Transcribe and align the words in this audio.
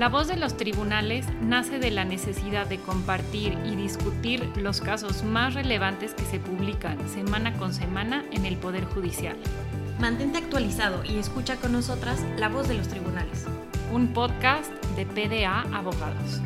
La 0.00 0.08
voz 0.08 0.28
de 0.28 0.36
los 0.36 0.56
tribunales 0.56 1.26
nace 1.42 1.78
de 1.78 1.90
la 1.90 2.06
necesidad 2.06 2.66
de 2.66 2.78
compartir 2.78 3.58
y 3.66 3.76
discutir 3.76 4.50
los 4.56 4.80
casos 4.80 5.24
más 5.24 5.52
relevantes 5.52 6.14
que 6.14 6.24
se 6.24 6.40
publican 6.40 7.06
semana 7.06 7.52
con 7.58 7.74
semana 7.74 8.24
en 8.32 8.46
el 8.46 8.56
Poder 8.56 8.86
Judicial. 8.86 9.36
Mantente 9.98 10.38
actualizado 10.38 11.04
y 11.04 11.18
escucha 11.18 11.56
con 11.56 11.72
nosotras 11.72 12.24
La 12.38 12.48
voz 12.48 12.66
de 12.66 12.78
los 12.78 12.88
tribunales. 12.88 13.44
Un 13.92 14.14
podcast 14.14 14.72
de 14.96 15.04
PDA 15.04 15.60
Abogados. 15.76 16.40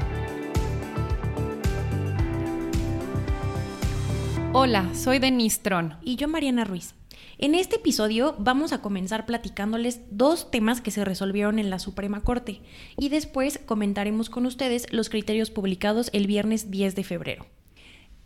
Hola, 4.53 4.93
soy 4.97 5.21
Denise 5.21 5.61
Tron. 5.63 5.95
Y 6.03 6.17
yo 6.17 6.27
Mariana 6.27 6.65
Ruiz. 6.65 6.97
En 7.37 7.57
este 7.57 7.77
episodio 7.77 8.37
vamos 8.39 8.73
a 8.73 8.81
comenzar 8.81 9.27
platicándoles 9.27 10.01
dos 10.11 10.53
temas 10.53 10.81
que 10.81 10.93
se 10.93 11.05
resolvieron 11.05 11.59
en 11.59 11.69
la 11.69 11.81
Suprema 11.81 12.21
Corte 12.21 12.61
y 12.97 13.09
después 13.09 13.59
comentaremos 13.59 14.31
con 14.31 14.47
ustedes 14.47 14.93
los 14.93 15.09
criterios 15.09 15.51
publicados 15.51 16.11
el 16.13 16.29
viernes 16.29 16.71
10 16.71 16.95
de 16.95 17.03
febrero. 17.03 17.47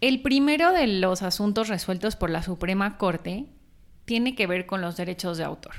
El 0.02 0.20
primero 0.20 0.72
de 0.72 0.86
los 0.86 1.22
asuntos 1.22 1.68
resueltos 1.68 2.16
por 2.16 2.28
la 2.28 2.42
Suprema 2.42 2.98
Corte 2.98 3.46
tiene 4.04 4.34
que 4.34 4.46
ver 4.46 4.66
con 4.66 4.82
los 4.82 4.96
derechos 4.96 5.38
de 5.38 5.44
autor 5.44 5.74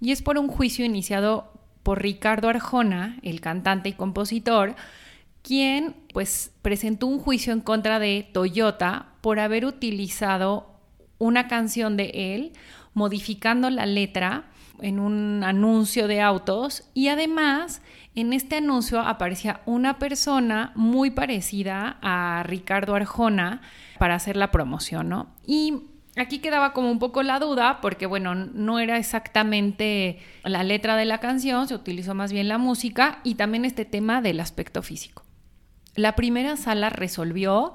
y 0.00 0.10
es 0.10 0.22
por 0.22 0.36
un 0.36 0.48
juicio 0.48 0.84
iniciado 0.84 1.52
por 1.84 2.02
Ricardo 2.02 2.48
Arjona, 2.48 3.20
el 3.22 3.40
cantante 3.40 3.90
y 3.90 3.92
compositor, 3.92 4.74
quien 5.42 5.94
pues 6.12 6.50
presentó 6.62 7.06
un 7.06 7.20
juicio 7.20 7.52
en 7.52 7.60
contra 7.60 8.00
de 8.00 8.28
Toyota 8.32 9.12
por 9.20 9.38
haber 9.38 9.64
utilizado 9.64 10.75
una 11.18 11.48
canción 11.48 11.96
de 11.96 12.34
él, 12.34 12.52
modificando 12.94 13.70
la 13.70 13.86
letra 13.86 14.44
en 14.80 14.98
un 14.98 15.42
anuncio 15.44 16.08
de 16.08 16.20
autos 16.20 16.84
y 16.94 17.08
además 17.08 17.82
en 18.14 18.32
este 18.32 18.56
anuncio 18.56 19.00
aparecía 19.00 19.60
una 19.66 19.98
persona 19.98 20.72
muy 20.74 21.10
parecida 21.10 21.98
a 22.02 22.42
Ricardo 22.44 22.94
Arjona 22.94 23.60
para 23.98 24.14
hacer 24.14 24.36
la 24.36 24.50
promoción, 24.50 25.08
¿no? 25.08 25.28
Y 25.46 25.82
aquí 26.16 26.38
quedaba 26.38 26.72
como 26.72 26.90
un 26.90 26.98
poco 26.98 27.22
la 27.22 27.38
duda 27.38 27.80
porque 27.80 28.06
bueno, 28.06 28.34
no 28.34 28.78
era 28.78 28.98
exactamente 28.98 30.18
la 30.44 30.64
letra 30.64 30.96
de 30.96 31.04
la 31.04 31.18
canción, 31.18 31.68
se 31.68 31.74
utilizó 31.74 32.14
más 32.14 32.32
bien 32.32 32.48
la 32.48 32.58
música 32.58 33.20
y 33.22 33.34
también 33.34 33.64
este 33.64 33.84
tema 33.84 34.20
del 34.22 34.40
aspecto 34.40 34.82
físico. 34.82 35.24
La 35.94 36.14
primera 36.14 36.56
sala 36.56 36.90
resolvió 36.90 37.74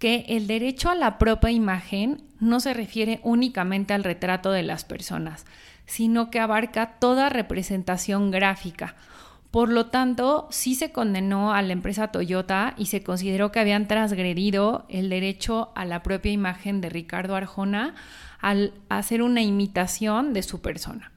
que 0.00 0.24
el 0.28 0.46
derecho 0.46 0.88
a 0.90 0.96
la 0.96 1.18
propia 1.18 1.50
imagen 1.50 2.22
no 2.40 2.58
se 2.58 2.72
refiere 2.74 3.20
únicamente 3.22 3.92
al 3.92 4.02
retrato 4.02 4.50
de 4.50 4.62
las 4.62 4.84
personas, 4.84 5.44
sino 5.84 6.30
que 6.30 6.40
abarca 6.40 6.94
toda 6.98 7.28
representación 7.28 8.30
gráfica. 8.30 8.96
Por 9.50 9.68
lo 9.68 9.86
tanto, 9.86 10.48
sí 10.50 10.74
se 10.74 10.90
condenó 10.90 11.52
a 11.52 11.60
la 11.60 11.74
empresa 11.74 12.08
Toyota 12.08 12.72
y 12.78 12.86
se 12.86 13.02
consideró 13.02 13.52
que 13.52 13.60
habían 13.60 13.88
transgredido 13.88 14.86
el 14.88 15.10
derecho 15.10 15.70
a 15.74 15.84
la 15.84 16.02
propia 16.02 16.32
imagen 16.32 16.80
de 16.80 16.88
Ricardo 16.88 17.36
Arjona 17.36 17.94
al 18.40 18.72
hacer 18.88 19.20
una 19.22 19.42
imitación 19.42 20.32
de 20.32 20.42
su 20.42 20.62
persona. 20.62 21.12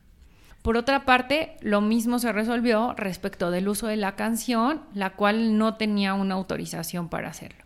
Por 0.61 0.75
otra 0.75 1.05
parte, 1.05 1.55
lo 1.61 1.79
mismo 1.79 2.19
se 2.19 2.33
resolvió 2.33 2.93
respecto 2.97 3.49
del 3.49 3.69
uso 3.69 3.87
de 3.87 3.97
la 3.97 4.17
canción, 4.17 4.81
la 4.93 5.11
cual 5.11 5.57
no 5.57 5.75
tenía 5.75 6.15
una 6.15 6.35
autorización 6.35 7.07
para 7.07 7.29
hacerlo. 7.29 7.62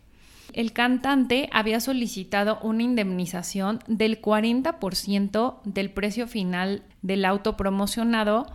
El 0.52 0.72
cantante 0.72 1.48
había 1.52 1.80
solicitado 1.80 2.58
una 2.62 2.82
indemnización 2.82 3.80
del 3.86 4.20
40% 4.20 5.60
del 5.64 5.90
precio 5.90 6.26
final 6.26 6.82
del 7.02 7.24
auto 7.24 7.56
promocionado 7.56 8.46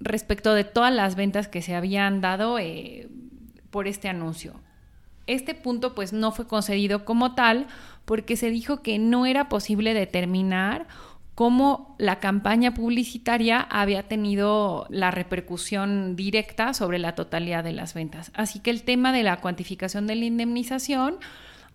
respecto 0.00 0.54
de 0.54 0.64
todas 0.64 0.92
las 0.92 1.14
ventas 1.14 1.46
que 1.46 1.62
se 1.62 1.74
habían 1.74 2.20
dado 2.20 2.58
eh, 2.58 3.08
por 3.70 3.86
este 3.86 4.08
anuncio. 4.08 4.54
Este 5.26 5.54
punto 5.54 5.94
pues 5.94 6.12
no 6.12 6.32
fue 6.32 6.48
concedido 6.48 7.04
como 7.04 7.34
tal 7.34 7.68
porque 8.04 8.36
se 8.36 8.50
dijo 8.50 8.82
que 8.82 8.98
no 8.98 9.26
era 9.26 9.48
posible 9.48 9.94
determinar 9.94 10.88
cómo 11.40 11.96
la 11.96 12.20
campaña 12.20 12.74
publicitaria 12.74 13.62
había 13.62 14.02
tenido 14.02 14.86
la 14.90 15.10
repercusión 15.10 16.14
directa 16.14 16.74
sobre 16.74 16.98
la 16.98 17.14
totalidad 17.14 17.64
de 17.64 17.72
las 17.72 17.94
ventas. 17.94 18.30
Así 18.34 18.58
que 18.58 18.68
el 18.68 18.82
tema 18.82 19.10
de 19.10 19.22
la 19.22 19.38
cuantificación 19.40 20.06
de 20.06 20.16
la 20.16 20.26
indemnización 20.26 21.16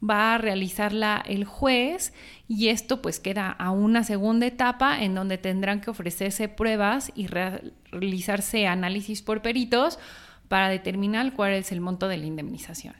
va 0.07 0.35
a 0.35 0.37
realizarla 0.37 1.23
el 1.25 1.45
juez 1.45 2.13
y 2.47 2.67
esto 2.67 3.01
pues 3.01 3.19
queda 3.19 3.49
a 3.49 3.71
una 3.71 4.03
segunda 4.03 4.45
etapa 4.45 5.01
en 5.01 5.15
donde 5.15 5.39
tendrán 5.39 5.81
que 5.81 5.89
ofrecerse 5.89 6.47
pruebas 6.47 7.11
y 7.15 7.25
realizarse 7.25 8.67
análisis 8.67 9.23
por 9.23 9.41
peritos 9.41 9.97
para 10.47 10.69
determinar 10.69 11.33
cuál 11.33 11.53
es 11.53 11.71
el 11.71 11.81
monto 11.81 12.07
de 12.07 12.17
la 12.17 12.27
indemnización. 12.27 12.93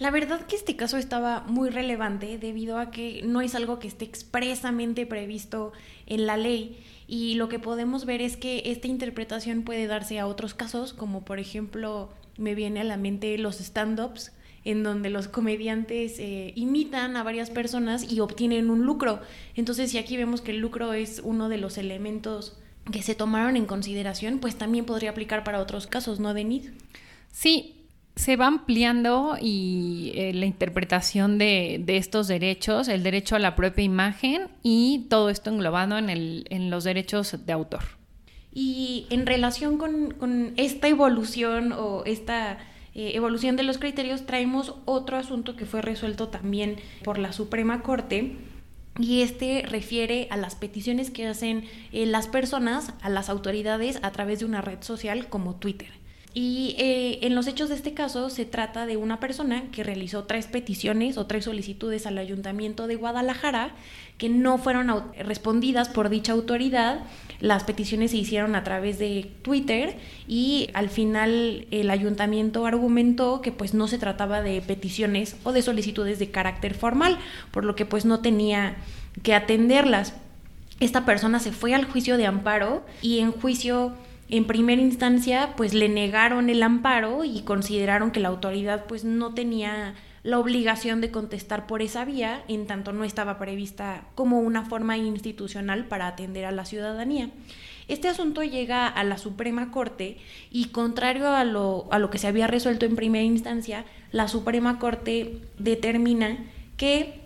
La 0.00 0.10
verdad 0.10 0.46
que 0.46 0.56
este 0.56 0.76
caso 0.76 0.96
estaba 0.96 1.42
muy 1.46 1.68
relevante 1.68 2.38
debido 2.38 2.78
a 2.78 2.90
que 2.90 3.20
no 3.22 3.42
es 3.42 3.54
algo 3.54 3.78
que 3.78 3.86
esté 3.86 4.06
expresamente 4.06 5.04
previsto 5.04 5.74
en 6.06 6.24
la 6.24 6.38
ley 6.38 6.82
y 7.06 7.34
lo 7.34 7.50
que 7.50 7.58
podemos 7.58 8.06
ver 8.06 8.22
es 8.22 8.38
que 8.38 8.62
esta 8.64 8.88
interpretación 8.88 9.62
puede 9.62 9.86
darse 9.86 10.18
a 10.18 10.26
otros 10.26 10.54
casos, 10.54 10.94
como 10.94 11.22
por 11.26 11.38
ejemplo 11.38 12.08
me 12.38 12.54
viene 12.54 12.80
a 12.80 12.84
la 12.84 12.96
mente 12.96 13.36
los 13.36 13.60
stand-ups, 13.60 14.32
en 14.64 14.82
donde 14.82 15.10
los 15.10 15.28
comediantes 15.28 16.18
eh, 16.18 16.54
imitan 16.56 17.18
a 17.18 17.22
varias 17.22 17.50
personas 17.50 18.10
y 18.10 18.20
obtienen 18.20 18.70
un 18.70 18.86
lucro. 18.86 19.20
Entonces, 19.54 19.90
si 19.90 19.98
aquí 19.98 20.16
vemos 20.16 20.40
que 20.40 20.52
el 20.52 20.60
lucro 20.60 20.94
es 20.94 21.20
uno 21.22 21.50
de 21.50 21.58
los 21.58 21.76
elementos 21.76 22.56
que 22.90 23.02
se 23.02 23.14
tomaron 23.14 23.54
en 23.54 23.66
consideración, 23.66 24.38
pues 24.38 24.56
también 24.56 24.86
podría 24.86 25.10
aplicar 25.10 25.44
para 25.44 25.60
otros 25.60 25.86
casos, 25.86 26.20
¿no, 26.20 26.32
Denise? 26.32 26.72
Sí, 27.32 27.79
se 28.20 28.36
va 28.36 28.48
ampliando 28.48 29.38
y 29.40 30.12
eh, 30.14 30.34
la 30.34 30.44
interpretación 30.44 31.38
de, 31.38 31.82
estos 31.86 32.28
derechos, 32.28 32.88
el 32.88 33.02
derecho 33.02 33.34
a 33.34 33.38
la 33.38 33.56
propia 33.56 33.82
imagen 33.82 34.48
y 34.62 35.06
todo 35.08 35.30
esto 35.30 35.48
englobado 35.48 35.96
en, 35.96 36.10
el, 36.10 36.44
los 36.68 36.84
derechos 36.84 37.34
de 37.46 37.52
autor. 37.52 37.80
Y 38.52 39.06
en 39.08 39.24
relación 39.24 39.78
con, 39.78 40.52
esta 40.58 40.88
evolución 40.88 41.72
o 41.72 42.04
esta 42.04 42.58
eh, 42.94 43.12
evolución 43.14 43.56
de 43.56 43.62
los 43.62 43.78
criterios, 43.78 44.26
traemos 44.26 44.74
otro 44.84 45.16
asunto 45.16 45.56
que 45.56 45.64
fue 45.64 45.80
resuelto 45.80 46.28
también 46.28 46.76
por 47.02 47.16
la 47.18 47.32
Suprema 47.32 47.82
Corte. 47.82 48.36
Y 48.98 49.22
este 49.22 49.62
refiere 49.66 50.28
a 50.30 50.36
las 50.36 50.56
peticiones 50.56 51.10
que 51.10 51.26
hacen 51.26 51.64
eh, 51.90 52.04
las 52.04 52.28
personas 52.28 52.92
a 53.00 53.08
las 53.08 53.30
autoridades 53.30 53.98
a 54.02 54.10
través 54.12 54.40
de 54.40 54.44
una 54.44 54.60
red 54.60 54.82
social 54.82 55.28
como 55.28 55.54
Twitter. 55.54 55.99
Y 56.32 56.76
eh, 56.78 57.18
en 57.22 57.34
los 57.34 57.48
hechos 57.48 57.70
de 57.70 57.74
este 57.74 57.92
caso 57.92 58.30
se 58.30 58.44
trata 58.44 58.86
de 58.86 58.96
una 58.96 59.18
persona 59.18 59.64
que 59.72 59.82
realizó 59.82 60.24
tres 60.24 60.46
peticiones 60.46 61.18
o 61.18 61.26
tres 61.26 61.46
solicitudes 61.46 62.06
al 62.06 62.18
ayuntamiento 62.18 62.86
de 62.86 62.94
Guadalajara 62.94 63.74
que 64.16 64.28
no 64.28 64.58
fueron 64.58 64.92
respondidas 65.18 65.88
por 65.88 66.08
dicha 66.08 66.32
autoridad. 66.32 67.00
Las 67.40 67.64
peticiones 67.64 68.12
se 68.12 68.18
hicieron 68.18 68.54
a 68.54 68.62
través 68.62 68.98
de 69.00 69.28
Twitter 69.42 69.96
y 70.28 70.68
al 70.74 70.88
final 70.88 71.66
el 71.72 71.90
ayuntamiento 71.90 72.64
argumentó 72.64 73.40
que 73.40 73.50
pues 73.50 73.74
no 73.74 73.88
se 73.88 73.98
trataba 73.98 74.40
de 74.40 74.60
peticiones 74.60 75.36
o 75.42 75.52
de 75.52 75.62
solicitudes 75.62 76.20
de 76.20 76.30
carácter 76.30 76.74
formal, 76.74 77.18
por 77.50 77.64
lo 77.64 77.74
que 77.74 77.86
pues 77.86 78.04
no 78.04 78.20
tenía 78.20 78.76
que 79.24 79.34
atenderlas. 79.34 80.14
Esta 80.78 81.04
persona 81.04 81.40
se 81.40 81.50
fue 81.50 81.74
al 81.74 81.86
juicio 81.86 82.16
de 82.16 82.26
amparo 82.26 82.84
y 83.02 83.18
en 83.18 83.32
juicio 83.32 83.94
en 84.30 84.46
primera 84.46 84.80
instancia 84.80 85.54
pues 85.56 85.74
le 85.74 85.88
negaron 85.88 86.50
el 86.50 86.62
amparo 86.62 87.24
y 87.24 87.42
consideraron 87.42 88.10
que 88.10 88.20
la 88.20 88.28
autoridad 88.28 88.86
pues 88.86 89.04
no 89.04 89.34
tenía 89.34 89.94
la 90.22 90.38
obligación 90.38 91.00
de 91.00 91.10
contestar 91.10 91.66
por 91.66 91.82
esa 91.82 92.04
vía, 92.04 92.44
en 92.46 92.66
tanto 92.66 92.92
no 92.92 93.04
estaba 93.04 93.38
prevista 93.38 94.04
como 94.14 94.40
una 94.40 94.64
forma 94.64 94.96
institucional 94.98 95.86
para 95.86 96.06
atender 96.06 96.44
a 96.44 96.52
la 96.52 96.64
ciudadanía. 96.64 97.30
Este 97.88 98.06
asunto 98.06 98.42
llega 98.42 98.86
a 98.86 99.02
la 99.02 99.18
Suprema 99.18 99.70
Corte 99.72 100.18
y 100.50 100.66
contrario 100.66 101.28
a 101.28 101.44
lo, 101.44 101.88
a 101.90 101.98
lo 101.98 102.10
que 102.10 102.18
se 102.18 102.28
había 102.28 102.46
resuelto 102.46 102.86
en 102.86 102.96
primera 102.96 103.24
instancia, 103.24 103.84
la 104.12 104.28
Suprema 104.28 104.78
Corte 104.78 105.38
determina 105.58 106.38
que 106.76 107.19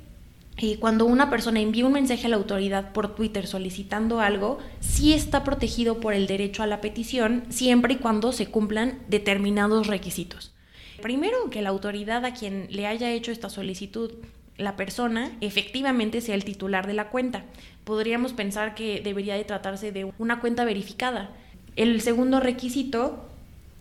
cuando 0.81 1.05
una 1.05 1.31
persona 1.31 1.61
envía 1.61 1.87
un 1.87 1.93
mensaje 1.93 2.27
a 2.27 2.31
la 2.31 2.37
autoridad 2.37 2.93
por 2.93 3.15
Twitter 3.15 3.47
solicitando 3.47 4.21
algo, 4.21 4.59
sí 4.81 5.13
está 5.13 5.43
protegido 5.45 6.01
por 6.01 6.15
el 6.15 6.27
derecho 6.27 6.63
a 6.63 6.67
la 6.67 6.81
petición 6.81 7.45
siempre 7.49 7.95
y 7.95 7.97
cuando 7.97 8.33
se 8.33 8.47
cumplan 8.47 9.01
determinados 9.09 9.89
requisitos. 9.89 10.53
Primero, 11.03 11.51
que 11.51 11.61
la 11.61 11.71
autoridad 11.71 12.25
a 12.25 12.35
quien 12.35 12.69
le 12.71 12.87
haya 12.87 13.11
hecho 13.11 13.33
esta 13.33 13.51
solicitud, 13.51 14.13
la 14.57 14.77
persona, 14.77 15.33
efectivamente 15.41 16.21
sea 16.21 16.37
el 16.37 16.45
titular 16.45 16.87
de 16.87 16.95
la 16.95 17.09
cuenta. 17.11 17.45
Podríamos 17.83 18.33
pensar 18.33 18.75
que 18.75 19.01
debería 19.03 19.35
de 19.35 19.45
tratarse 19.45 19.91
de 19.91 20.13
una 20.19 20.41
cuenta 20.41 20.65
verificada. 20.65 21.31
El 21.75 22.01
segundo 22.01 22.39
requisito 22.39 23.29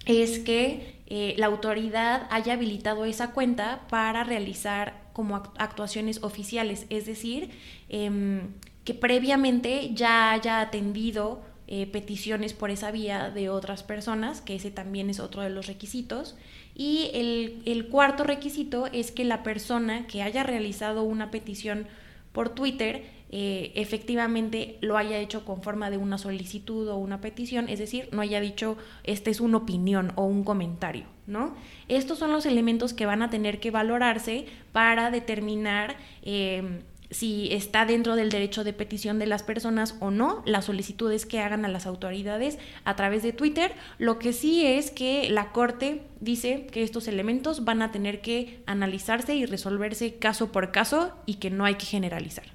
es 0.06 0.40
que 0.40 0.96
eh, 1.08 1.36
la 1.38 1.46
autoridad 1.46 2.28
haya 2.32 2.54
habilitado 2.54 3.06
esa 3.06 3.32
cuenta 3.32 3.82
para 3.90 4.24
realizar 4.24 5.03
como 5.14 5.38
actuaciones 5.58 6.24
oficiales, 6.24 6.86
es 6.90 7.06
decir, 7.06 7.52
em, 7.90 8.50
que 8.84 8.94
previamente 8.94 9.92
ya 9.94 10.32
haya 10.32 10.60
atendido 10.60 11.42
eh, 11.66 11.88
peticiones 11.88 12.54
por 12.54 12.72
esa 12.72 12.92
vía 12.92 13.30
de 13.30 13.50
otras 13.50 13.84
personas, 13.84 14.42
que 14.42 14.56
ese 14.56 14.70
también 14.70 15.10
es 15.10 15.22
otro 15.22 15.42
de 15.42 15.50
los 15.50 15.68
requisitos. 15.68 16.36
Y 16.76 17.10
el, 17.14 17.88
cuarto 17.88 18.24
requisito 18.24 18.88
es 18.88 19.12
que 19.12 19.24
la 19.24 19.44
persona 19.44 20.06
que 20.08 20.22
haya 20.22 20.44
realizado 20.44 21.04
una 21.04 21.32
petición 21.32 21.88
por 22.34 22.50
Twitter 22.50 23.06
eh, 23.36 23.72
efectivamente 23.74 24.78
lo 24.82 24.96
haya 24.96 25.18
hecho 25.18 25.44
con 25.44 25.64
forma 25.64 25.90
de 25.90 25.98
una 25.98 26.20
solicitud 26.20 26.88
o 26.88 26.98
una 26.98 27.20
petición, 27.20 27.68
es 27.68 27.80
decir, 27.80 28.08
no 28.12 28.22
haya 28.22 28.40
dicho 28.40 28.78
esta 29.04 29.32
es 29.32 29.42
una 29.42 29.58
opinión 29.58 30.12
o 30.14 30.26
un 30.26 30.44
comentario, 30.44 31.06
¿no? 31.26 31.56
Estos 31.88 32.20
son 32.20 32.32
los 32.32 32.46
elementos 32.46 32.94
que 32.94 33.08
van 33.08 33.24
a 33.24 33.32
tener 33.32 33.60
que 33.60 33.72
valorarse 33.72 34.46
para 34.72 35.10
determinar 35.10 35.98
eh, 36.22 36.84
si 37.10 37.52
está 37.52 37.88
dentro 37.88 38.16
del 38.16 38.30
derecho 38.30 38.64
de 38.64 38.72
petición 38.72 39.18
de 39.18 39.26
las 39.26 39.42
personas 39.42 39.96
o 40.00 40.12
no, 40.12 40.44
las 40.46 40.66
solicitudes 40.66 41.26
que 41.26 41.40
hagan 41.40 41.66
a 41.66 41.70
las 41.70 41.88
autoridades 41.88 42.60
a 42.86 42.96
través 42.96 43.24
de 43.24 43.34
Twitter. 43.34 43.74
Lo 43.98 44.20
que 44.20 44.32
sí 44.32 44.64
es 44.64 44.92
que 44.92 45.28
la 45.32 45.52
Corte 45.52 46.04
dice 46.20 46.68
que 46.68 46.84
estos 46.84 47.08
elementos 47.08 47.66
van 47.66 47.82
a 47.82 47.92
tener 47.92 48.22
que 48.22 48.62
analizarse 48.68 49.34
y 49.34 49.48
resolverse 49.48 50.18
caso 50.18 50.52
por 50.52 50.72
caso 50.72 51.18
y 51.26 51.36
que 51.36 51.50
no 51.50 51.66
hay 51.66 51.76
que 51.76 51.88
generalizar. 51.88 52.46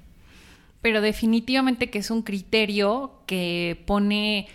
Pero 0.81 1.01
definitivamente 1.01 1.89
que 1.89 1.99
es 1.99 2.11
un 2.11 2.21
criterio 2.21 3.21
que 3.25 3.83
pone 3.85 4.47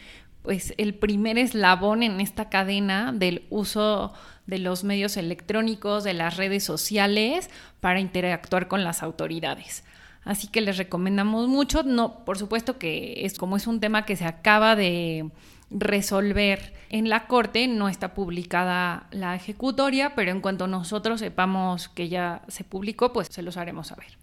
pues 0.43 0.75
el 0.76 0.94
primer 0.94 1.38
eslabón 1.38 2.03
en 2.03 2.21
esta 2.21 2.50
cadena 2.50 3.12
del 3.12 3.44
uso 3.49 4.12
de 4.47 4.59
los 4.59 4.85
medios 4.85 5.17
electrónicos, 5.17 6.05
de 6.05 6.12
las 6.15 6.37
redes 6.37 6.65
sociales 6.65 7.49
para 7.81 8.00
interactuar 8.00 8.69
con 8.69 8.85
las 8.85 9.03
autoridades. 9.03 9.85
Así 10.23 10.49
que 10.49 10.61
les 10.61 10.76
recomendamos 10.76 11.49
mucho. 11.49 11.82
No, 11.82 12.25
por 12.25 12.38
supuesto 12.38 12.79
que 12.79 13.25
es 13.25 13.38
como 13.38 13.56
es 13.56 13.67
un 13.67 13.81
tema 13.81 14.05
que 14.05 14.17
se 14.17 14.25
acaba 14.25 14.76
de 14.76 15.31
resolver 15.71 16.75
en 16.91 17.09
la 17.09 17.26
corte, 17.26 17.67
no 17.67 17.88
está 17.88 18.15
publicada 18.15 19.09
la 19.11 19.35
ejecutoria, 19.35 20.15
pero 20.15 20.31
en 20.31 20.41
cuanto 20.41 20.67
nosotros 20.67 21.21
sepamos 21.21 21.88
que 21.88 22.09
ya 22.09 22.43
se 22.49 22.65
publicó, 22.65 23.12
pues 23.12 23.29
se 23.31 23.43
los 23.43 23.56
haremos 23.56 23.88
saber. 23.88 24.19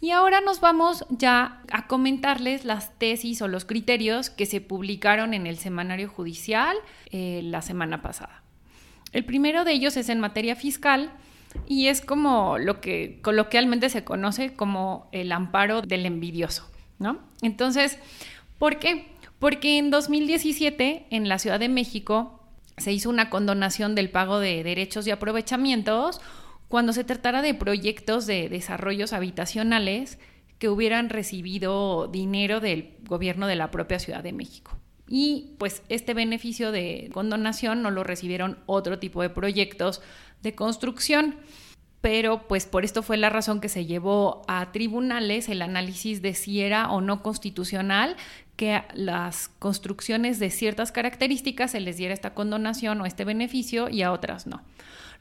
Y 0.00 0.10
ahora 0.10 0.40
nos 0.40 0.60
vamos 0.60 1.04
ya 1.08 1.62
a 1.72 1.86
comentarles 1.86 2.64
las 2.64 2.98
tesis 2.98 3.40
o 3.40 3.48
los 3.48 3.64
criterios 3.64 4.28
que 4.28 4.44
se 4.44 4.60
publicaron 4.60 5.32
en 5.32 5.46
el 5.46 5.56
semanario 5.56 6.08
judicial 6.08 6.76
eh, 7.10 7.40
la 7.42 7.62
semana 7.62 8.02
pasada. 8.02 8.42
El 9.12 9.24
primero 9.24 9.64
de 9.64 9.72
ellos 9.72 9.96
es 9.96 10.08
en 10.10 10.20
materia 10.20 10.54
fiscal 10.54 11.10
y 11.66 11.86
es 11.86 12.02
como 12.02 12.58
lo 12.58 12.80
que 12.82 13.20
coloquialmente 13.22 13.88
se 13.88 14.04
conoce 14.04 14.54
como 14.54 15.08
el 15.12 15.32
amparo 15.32 15.80
del 15.80 16.04
envidioso, 16.04 16.68
¿no? 16.98 17.18
Entonces, 17.40 17.98
¿por 18.58 18.78
qué? 18.78 19.08
Porque 19.38 19.78
en 19.78 19.90
2017 19.90 21.06
en 21.10 21.28
la 21.28 21.38
Ciudad 21.38 21.58
de 21.58 21.70
México 21.70 22.42
se 22.76 22.92
hizo 22.92 23.08
una 23.08 23.30
condonación 23.30 23.94
del 23.94 24.10
pago 24.10 24.38
de 24.38 24.62
derechos 24.62 25.06
y 25.06 25.10
aprovechamientos 25.10 26.20
cuando 26.68 26.92
se 26.92 27.04
tratara 27.04 27.42
de 27.42 27.54
proyectos 27.54 28.26
de 28.26 28.48
desarrollos 28.48 29.12
habitacionales 29.12 30.18
que 30.58 30.68
hubieran 30.68 31.10
recibido 31.10 32.08
dinero 32.08 32.60
del 32.60 32.94
gobierno 33.06 33.46
de 33.46 33.56
la 33.56 33.70
propia 33.70 33.98
Ciudad 33.98 34.22
de 34.22 34.32
México. 34.32 34.76
Y 35.08 35.54
pues 35.58 35.82
este 35.88 36.14
beneficio 36.14 36.72
de 36.72 37.10
condonación 37.12 37.82
no 37.82 37.90
lo 37.90 38.02
recibieron 38.02 38.58
otro 38.66 38.98
tipo 38.98 39.22
de 39.22 39.30
proyectos 39.30 40.00
de 40.42 40.54
construcción. 40.54 41.36
Pero 42.00 42.46
pues 42.46 42.66
por 42.66 42.84
esto 42.84 43.02
fue 43.02 43.16
la 43.16 43.30
razón 43.30 43.60
que 43.60 43.68
se 43.68 43.86
llevó 43.86 44.42
a 44.48 44.70
tribunales 44.72 45.48
el 45.48 45.62
análisis 45.62 46.22
de 46.22 46.34
si 46.34 46.60
era 46.60 46.90
o 46.90 47.00
no 47.00 47.22
constitucional 47.22 48.16
que 48.56 48.82
las 48.94 49.48
construcciones 49.48 50.38
de 50.38 50.50
ciertas 50.50 50.92
características 50.92 51.72
se 51.72 51.80
les 51.80 51.96
diera 51.96 52.14
esta 52.14 52.34
condonación 52.34 53.00
o 53.00 53.06
este 53.06 53.24
beneficio 53.24 53.88
y 53.88 54.02
a 54.02 54.12
otras 54.12 54.46
no. 54.46 54.62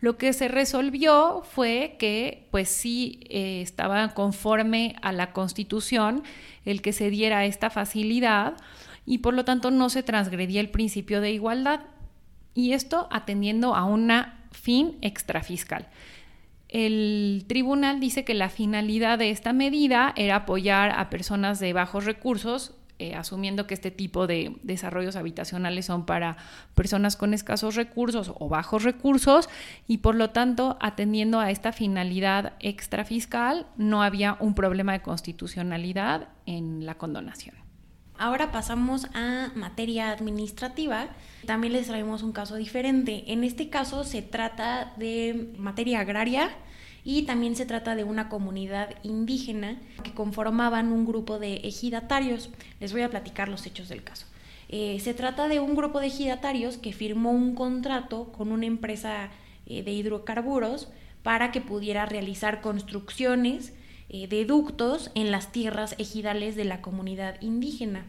Lo 0.02 0.18
que 0.18 0.34
se 0.34 0.48
resolvió 0.48 1.44
fue 1.44 1.96
que 2.00 2.48
pues 2.52 2.70
sí 2.70 3.20
eh, 3.30 3.62
estaba 3.62 4.14
conforme 4.14 4.96
a 5.02 5.12
la 5.12 5.32
constitución 5.32 6.24
el 6.66 6.82
que 6.82 6.94
se 6.94 7.10
diera 7.10 7.46
esta 7.46 7.70
facilidad 7.70 8.56
y 9.06 9.20
por 9.20 9.34
lo 9.34 9.46
tanto 9.46 9.72
no 9.72 9.90
se 9.90 10.04
transgredía 10.04 10.62
el 10.62 10.70
principio 10.70 11.22
de 11.22 11.32
igualdad. 11.32 11.82
Y 12.54 12.74
esto 12.74 13.08
atendiendo 13.12 13.76
a 13.76 13.86
una 13.86 14.46
fin 14.52 14.98
extrafiscal. 15.02 15.88
El 16.70 17.46
tribunal 17.48 18.00
dice 18.00 18.26
que 18.26 18.34
la 18.34 18.50
finalidad 18.50 19.20
de 19.20 19.30
esta 19.30 19.54
medida 19.54 20.14
era 20.16 20.38
apoyar 20.38 20.92
a 20.92 21.10
personas 21.10 21.60
de 21.60 21.74
bajos 21.74 22.06
recursos, 22.06 22.74
eh, 23.00 23.16
asumiendo 23.16 23.68
que 23.68 23.74
este 23.74 23.92
tipo 23.92 24.28
de 24.28 24.58
desarrollos 24.64 25.16
habitacionales 25.16 25.86
son 25.86 26.06
para 26.06 26.38
personas 26.76 27.16
con 27.16 27.34
escasos 27.34 27.76
recursos 27.76 28.32
o 28.40 28.50
bajos 28.50 28.84
recursos, 28.84 29.50
y 29.88 29.98
por 29.98 30.16
lo 30.16 30.30
tanto, 30.30 30.78
atendiendo 30.80 31.40
a 31.40 31.52
esta 31.52 31.72
finalidad 31.72 32.54
extrafiscal, 32.60 33.68
no 33.78 34.02
había 34.02 34.38
un 34.40 34.56
problema 34.56 34.94
de 34.94 35.02
constitucionalidad 35.02 36.30
en 36.46 36.86
la 36.86 36.96
condonación. 36.96 37.56
Ahora 38.18 38.52
pasamos 38.52 39.08
a 39.14 39.52
materia 39.56 40.12
administrativa. 40.12 41.10
También 41.46 41.74
les 41.74 41.88
traemos 41.88 42.24
un 42.24 42.32
caso 42.32 42.56
diferente. 42.56 43.26
En 43.28 43.44
este 43.44 43.70
caso 43.70 44.06
se 44.06 44.22
trata 44.22 44.94
de 44.96 45.54
materia 45.58 46.00
agraria 46.00 46.50
y 47.06 47.22
también 47.22 47.56
se 47.56 47.68
trata 47.68 47.96
de 47.96 48.04
una 48.04 48.28
comunidad 48.28 48.96
indígena 49.04 49.80
que 50.04 50.12
conformaban 50.12 50.92
un 50.92 51.06
grupo 51.06 51.38
de 51.38 51.58
ejidatarios. 51.58 52.50
Les 52.80 52.92
voy 52.92 53.04
a 53.04 53.10
platicar 53.10 53.48
los 53.48 53.66
hechos 53.68 53.88
del 53.88 54.04
caso. 54.04 54.26
Eh, 54.70 55.00
se 55.00 55.14
trata 55.14 55.48
de 55.48 55.60
un 55.60 55.76
grupo 55.76 56.00
de 56.00 56.08
ejidatarios 56.08 56.78
que 56.78 56.92
firmó 56.92 57.32
un 57.32 57.54
contrato 57.54 58.32
con 58.32 58.52
una 58.52 58.66
empresa 58.66 59.30
eh, 59.68 59.84
de 59.84 59.92
hidrocarburos 59.92 60.90
para 61.22 61.52
que 61.52 61.62
pudiera 61.62 62.08
realizar 62.08 62.62
construcciones 62.62 63.74
eh, 64.10 64.28
de 64.28 64.44
ductos 64.46 65.12
en 65.14 65.32
las 65.32 65.52
tierras 65.52 65.94
ejidales 66.00 66.56
de 66.56 66.66
la 66.66 66.82
comunidad 66.82 67.40
indígena. 67.40 68.04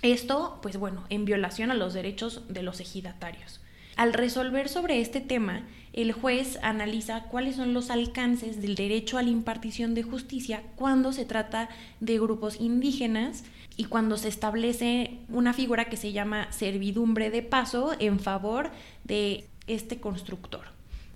Esto, 0.00 0.58
pues 0.62 0.78
bueno, 0.78 1.04
en 1.10 1.26
violación 1.26 1.70
a 1.70 1.74
los 1.74 1.92
derechos 1.92 2.42
de 2.48 2.62
los 2.62 2.80
ejidatarios. 2.80 3.60
Al 3.96 4.12
resolver 4.12 4.68
sobre 4.68 5.00
este 5.00 5.20
tema, 5.20 5.66
el 5.98 6.12
juez 6.12 6.60
analiza 6.62 7.24
cuáles 7.24 7.56
son 7.56 7.74
los 7.74 7.90
alcances 7.90 8.62
del 8.62 8.76
derecho 8.76 9.18
a 9.18 9.22
la 9.22 9.30
impartición 9.30 9.94
de 9.94 10.04
justicia 10.04 10.62
cuando 10.76 11.12
se 11.12 11.24
trata 11.24 11.68
de 11.98 12.20
grupos 12.20 12.60
indígenas 12.60 13.42
y 13.76 13.86
cuando 13.86 14.16
se 14.16 14.28
establece 14.28 15.18
una 15.28 15.52
figura 15.52 15.86
que 15.86 15.96
se 15.96 16.12
llama 16.12 16.52
servidumbre 16.52 17.30
de 17.30 17.42
paso 17.42 17.96
en 17.98 18.20
favor 18.20 18.70
de 19.02 19.48
este 19.66 19.98
constructor. 19.98 20.66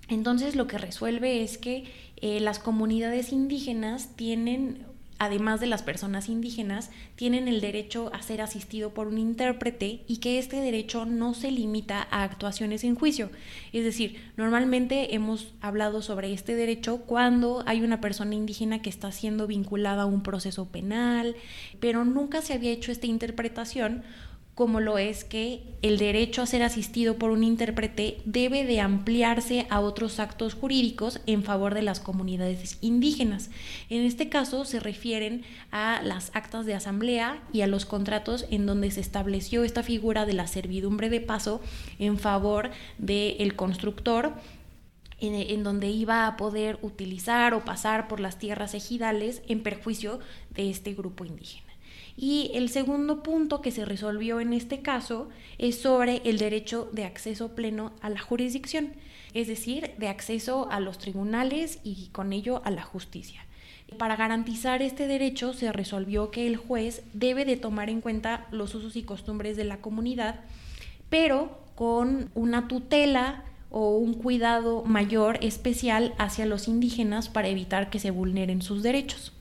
Entonces 0.09 0.57
lo 0.57 0.67
que 0.67 0.77
resuelve 0.77 1.43
es 1.43 1.57
que 1.57 1.85
eh, 2.17 2.41
las 2.41 2.59
comunidades 2.59 3.31
indígenas 3.31 4.17
tienen, 4.17 4.85
además 5.19 5.59
de 5.59 5.67
las 5.67 5.83
personas 5.83 6.29
indígenas, 6.29 6.91
tienen 7.15 7.47
el 7.47 7.61
derecho 7.61 8.11
a 8.13 8.21
ser 8.21 8.41
asistido 8.41 8.93
por 8.93 9.07
un 9.07 9.17
intérprete 9.17 10.03
y 10.07 10.17
que 10.17 10.39
este 10.39 10.57
derecho 10.57 11.05
no 11.05 11.33
se 11.33 11.51
limita 11.51 12.07
a 12.11 12.23
actuaciones 12.23 12.83
en 12.83 12.95
juicio. 12.95 13.29
Es 13.71 13.83
decir, 13.83 14.31
normalmente 14.37 15.15
hemos 15.15 15.53
hablado 15.61 16.01
sobre 16.01 16.33
este 16.33 16.55
derecho 16.55 17.01
cuando 17.05 17.63
hay 17.65 17.81
una 17.81 18.01
persona 18.01 18.35
indígena 18.35 18.81
que 18.81 18.89
está 18.89 19.11
siendo 19.11 19.47
vinculada 19.47 20.03
a 20.03 20.07
un 20.07 20.23
proceso 20.23 20.67
penal, 20.67 21.35
pero 21.79 22.05
nunca 22.05 22.41
se 22.41 22.53
había 22.53 22.71
hecho 22.71 22.91
esta 22.91 23.07
interpretación 23.07 24.03
como 24.55 24.79
lo 24.79 24.99
es 24.99 25.23
que 25.23 25.63
el 25.81 25.97
derecho 25.97 26.41
a 26.41 26.45
ser 26.45 26.61
asistido 26.61 27.17
por 27.17 27.31
un 27.31 27.43
intérprete 27.43 28.17
debe 28.25 28.65
de 28.65 28.79
ampliarse 28.79 29.65
a 29.69 29.79
otros 29.79 30.19
actos 30.19 30.53
jurídicos 30.53 31.21
en 31.25 31.43
favor 31.43 31.73
de 31.73 31.81
las 31.81 31.99
comunidades 31.99 32.77
indígenas. 32.81 33.49
En 33.89 34.01
este 34.01 34.29
caso 34.29 34.63
se 34.65 34.79
refieren 34.79 35.43
a 35.71 36.01
las 36.03 36.29
actas 36.35 36.67
de 36.67 36.75
asamblea 36.75 37.41
y 37.51 37.61
a 37.61 37.67
los 37.67 37.85
contratos 37.85 38.45
en 38.51 38.67
donde 38.67 38.91
se 38.91 39.01
estableció 39.01 39.63
esta 39.63 39.81
figura 39.81 40.25
de 40.27 40.33
la 40.33 40.45
servidumbre 40.45 41.09
de 41.09 41.21
paso 41.21 41.59
en 41.97 42.19
favor 42.19 42.69
del 42.99 43.55
constructor 43.55 44.33
en, 45.19 45.63
donde 45.63 45.87
iba 45.89 46.27
a 46.27 46.37
poder 46.37 46.77
utilizar 46.81 47.53
o 47.53 47.63
pasar 47.63 48.07
por 48.07 48.19
las 48.19 48.37
tierras 48.37 48.73
ejidales 48.73 49.41
en 49.47 49.63
perjuicio 49.63 50.19
de 50.49 50.69
este 50.69 50.93
grupo 50.93 51.23
indígena. 51.23 51.72
Y 52.15 52.51
el 52.53 52.69
segundo 52.69 53.23
punto 53.23 53.61
que 53.61 53.71
se 53.71 53.85
resolvió 53.85 54.39
en 54.39 54.53
este 54.53 54.81
caso 54.81 55.29
es 55.57 55.79
sobre 55.79 56.21
el 56.25 56.37
derecho 56.37 56.89
de 56.91 57.05
acceso 57.05 57.55
pleno 57.55 57.93
a 58.01 58.09
la 58.09 58.19
jurisdicción, 58.19 58.93
es 59.33 59.47
decir, 59.47 59.91
de 59.97 60.07
acceso 60.07 60.69
a 60.69 60.79
los 60.79 60.99
tribunales 60.99 61.79
y 61.83 62.09
con 62.11 62.31
ello 62.33 62.61
a 62.65 62.71
la 62.71 62.83
justicia. 62.83 63.45
Para 63.97 64.15
garantizar 64.15 64.81
este 64.81 65.07
derecho 65.07 65.53
se 65.53 65.71
resolvió 65.71 66.31
que 66.31 66.47
el 66.47 66.57
juez 66.57 67.03
debe 67.13 67.45
de 67.45 67.57
tomar 67.57 67.89
en 67.89 68.01
cuenta 68.01 68.47
los 68.51 68.75
usos 68.75 68.95
y 68.95 69.03
costumbres 69.03 69.57
de 69.57 69.63
la 69.63 69.77
comunidad, 69.77 70.41
pero 71.09 71.59
con 71.75 72.29
una 72.35 72.67
tutela 72.67 73.43
o 73.69 73.97
un 73.97 74.13
cuidado 74.13 74.83
mayor 74.83 75.39
especial 75.41 76.13
hacia 76.19 76.45
los 76.45 76.67
indígenas 76.67 77.29
para 77.29 77.47
evitar 77.47 77.89
que 77.89 77.99
se 77.99 78.11
vulneren 78.11 78.61
sus 78.61 78.83
derechos. 78.83 79.33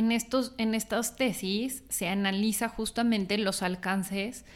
En, 0.00 0.12
estos, 0.12 0.54
en 0.56 0.74
estas 0.74 1.16
tesis 1.16 1.84
se 1.90 2.08
analiza 2.08 2.70
justamente 2.70 3.36
los 3.36 3.62
alcances 3.62 4.46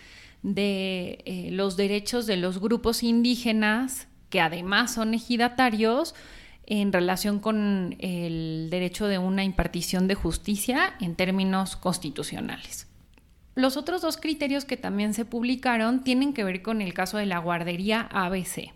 de 0.42 1.18
eh, 1.26 1.50
los 1.50 1.76
derechos 1.76 2.24
de 2.24 2.38
los 2.38 2.60
grupos 2.60 3.02
indígenas, 3.02 4.08
que 4.30 4.40
además 4.40 4.94
son 4.94 5.12
ejidatarios, 5.12 6.14
en 6.64 6.94
relación 6.94 7.40
con 7.40 7.94
el 7.98 8.68
derecho 8.70 9.06
de 9.06 9.18
una 9.18 9.44
impartición 9.44 10.08
de 10.08 10.14
justicia 10.14 10.94
en 10.98 11.14
términos 11.14 11.76
constitucionales. 11.76 12.86
Los 13.54 13.76
otros 13.76 14.00
dos 14.00 14.16
criterios 14.16 14.64
que 14.64 14.78
también 14.78 15.12
se 15.12 15.26
publicaron 15.26 16.04
tienen 16.04 16.32
que 16.32 16.44
ver 16.44 16.62
con 16.62 16.80
el 16.80 16.94
caso 16.94 17.18
de 17.18 17.26
la 17.26 17.36
guardería 17.36 18.08
ABC. 18.12 18.72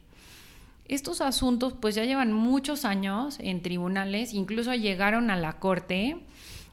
Estos 0.85 1.23
asuntos 1.23 1.75
pues 1.79 1.95
ya 1.95 2.05
llevan 2.05 2.33
muchos 2.33 2.85
años 2.85 3.39
en 3.41 3.63
tribunales, 3.63 4.35
incluso 4.35 4.75
llegaron 4.75 5.31
a 5.31 5.37
la 5.37 5.55
corte. 5.55 6.17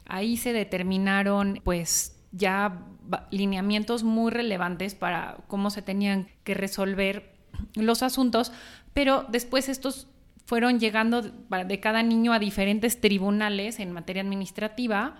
Ahí 0.06 0.36
se 0.36 0.52
determinaron 0.52 1.60
pues 1.64 2.16
ya 2.32 2.86
lineamientos 3.30 4.02
muy 4.02 4.30
relevantes 4.30 4.94
para 4.94 5.38
cómo 5.48 5.70
se 5.70 5.82
tenían 5.82 6.28
que 6.44 6.54
resolver 6.54 7.34
los 7.74 8.02
asuntos, 8.02 8.52
pero 8.92 9.24
después 9.28 9.68
estos 9.68 10.08
fueron 10.44 10.78
llegando 10.78 11.22
de 11.22 11.80
cada 11.80 12.02
niño 12.02 12.32
a 12.32 12.38
diferentes 12.38 13.00
tribunales 13.00 13.80
en 13.80 13.92
materia 13.92 14.22
administrativa 14.22 15.16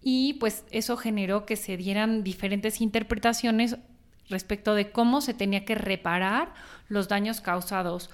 y 0.00 0.34
pues 0.34 0.64
eso 0.70 0.96
generó 0.96 1.44
que 1.44 1.56
se 1.56 1.76
dieran 1.76 2.22
diferentes 2.22 2.80
interpretaciones 2.80 3.76
respecto 4.28 4.74
de 4.74 4.92
cómo 4.92 5.20
se 5.20 5.34
tenía 5.34 5.64
que 5.64 5.74
reparar 5.74 6.54
los 6.88 7.08
daños 7.08 7.40
causados 7.40 8.10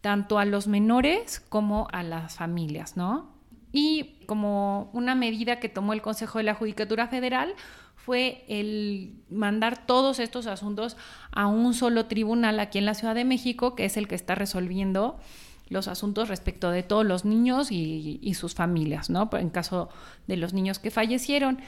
tanto 0.00 0.38
a 0.38 0.44
los 0.44 0.66
menores 0.66 1.40
como 1.40 1.88
a 1.92 2.02
las 2.02 2.36
familias, 2.36 2.96
¿no? 2.96 3.37
Y 3.80 4.16
como 4.26 4.90
una 4.92 5.14
medida 5.14 5.60
que 5.60 5.68
tomó 5.68 5.92
el 5.92 6.02
Consejo 6.02 6.38
de 6.38 6.42
la 6.42 6.54
Judicatura 6.54 7.06
Federal 7.06 7.54
fue 7.94 8.44
el 8.48 9.12
mandar 9.30 9.86
todos 9.86 10.18
estos 10.18 10.48
asuntos 10.48 10.96
a 11.30 11.46
un 11.46 11.72
solo 11.74 12.06
tribunal 12.06 12.58
aquí 12.58 12.78
en 12.78 12.86
la 12.86 12.94
Ciudad 12.94 13.14
de 13.14 13.24
México, 13.24 13.76
que 13.76 13.84
es 13.84 13.96
el 13.96 14.08
que 14.08 14.16
está 14.16 14.34
resolviendo 14.34 15.20
los 15.68 15.86
asuntos 15.86 16.28
respecto 16.28 16.72
de 16.72 16.82
todos 16.82 17.06
los 17.06 17.24
niños 17.24 17.70
y, 17.70 18.34
sus 18.34 18.52
familias, 18.52 19.10
¿no? 19.10 19.30
En 19.34 19.48
caso 19.48 19.90
de 20.26 20.36
los 20.36 20.54
niños 20.54 20.80
que 20.80 20.90
fallecieron. 20.90 21.60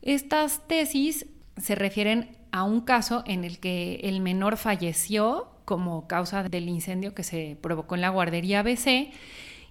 Estas 0.00 0.66
tesis 0.68 1.26
se 1.58 1.74
refieren 1.74 2.34
a 2.50 2.62
un 2.62 2.80
caso 2.80 3.24
en 3.26 3.44
el 3.44 3.58
que 3.58 4.00
el 4.04 4.22
menor 4.22 4.56
falleció 4.56 5.50
como 5.66 6.08
causa 6.08 6.44
del 6.44 6.66
incendio 6.66 7.14
que 7.14 7.24
se 7.24 7.58
provocó 7.60 7.94
en 7.94 8.00
la 8.00 8.08
guardería 8.08 8.62
BC 8.62 9.12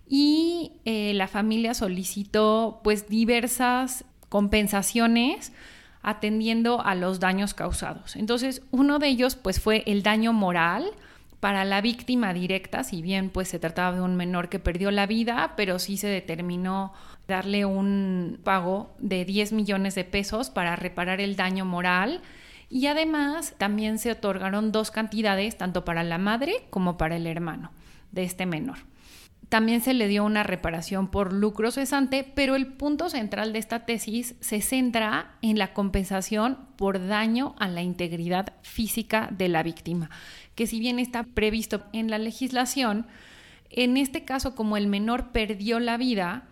y 0.09 0.73
eh, 0.85 1.13
la 1.13 1.27
familia 1.27 1.73
solicitó 1.73 2.81
pues 2.83 3.07
diversas 3.09 4.05
compensaciones 4.29 5.51
atendiendo 6.01 6.81
a 6.85 6.95
los 6.95 7.19
daños 7.19 7.53
causados. 7.53 8.15
Entonces, 8.15 8.61
uno 8.71 8.99
de 8.99 9.07
ellos 9.07 9.35
pues 9.35 9.59
fue 9.59 9.83
el 9.85 10.03
daño 10.03 10.31
moral, 10.33 10.91
para 11.39 11.65
la 11.65 11.81
víctima 11.81 12.33
directa, 12.33 12.83
si 12.83 13.01
bien 13.01 13.29
pues 13.29 13.47
se 13.47 13.59
trataba 13.59 13.95
de 13.95 14.01
un 14.01 14.15
menor 14.15 14.49
que 14.49 14.59
perdió 14.59 14.91
la 14.91 15.05
vida, 15.05 15.53
pero 15.55 15.79
sí 15.79 15.97
se 15.97 16.07
determinó 16.07 16.93
darle 17.27 17.65
un 17.65 18.39
pago 18.43 18.95
de 18.99 19.25
10 19.25 19.53
millones 19.53 19.95
de 19.95 20.03
pesos 20.03 20.49
para 20.49 20.75
reparar 20.75 21.21
el 21.21 21.35
daño 21.35 21.65
moral 21.65 22.21
y 22.69 22.87
además 22.87 23.53
también 23.57 23.99
se 23.99 24.11
otorgaron 24.11 24.71
dos 24.71 24.91
cantidades 24.91 25.57
tanto 25.57 25.85
para 25.85 26.03
la 26.03 26.17
madre 26.17 26.65
como 26.69 26.97
para 26.97 27.17
el 27.17 27.27
hermano 27.27 27.71
de 28.11 28.23
este 28.23 28.45
menor. 28.45 28.79
También 29.49 29.79
se 29.79 29.93
le 29.93 30.09
dio 30.09 30.25
una 30.25 30.43
reparación 30.43 31.07
por 31.07 31.31
lucro 31.31 31.71
cesante, 31.71 32.29
pero 32.35 32.55
el 32.55 32.67
punto 32.67 33.09
central 33.09 33.53
de 33.53 33.59
esta 33.59 33.85
tesis 33.85 34.35
se 34.41 34.61
centra 34.61 35.37
en 35.41 35.57
la 35.57 35.73
compensación 35.73 36.57
por 36.75 37.07
daño 37.07 37.55
a 37.57 37.69
la 37.69 37.81
integridad 37.81 38.53
física 38.61 39.29
de 39.31 39.47
la 39.47 39.63
víctima, 39.63 40.09
que 40.55 40.67
si 40.67 40.79
bien 40.79 40.99
está 40.99 41.23
previsto 41.23 41.83
en 41.93 42.11
la 42.11 42.17
legislación, 42.17 43.07
en 43.69 43.95
este 43.95 44.25
caso 44.25 44.53
como 44.53 44.75
el 44.75 44.87
menor 44.87 45.31
perdió 45.31 45.79
la 45.79 45.95
vida, 45.95 46.43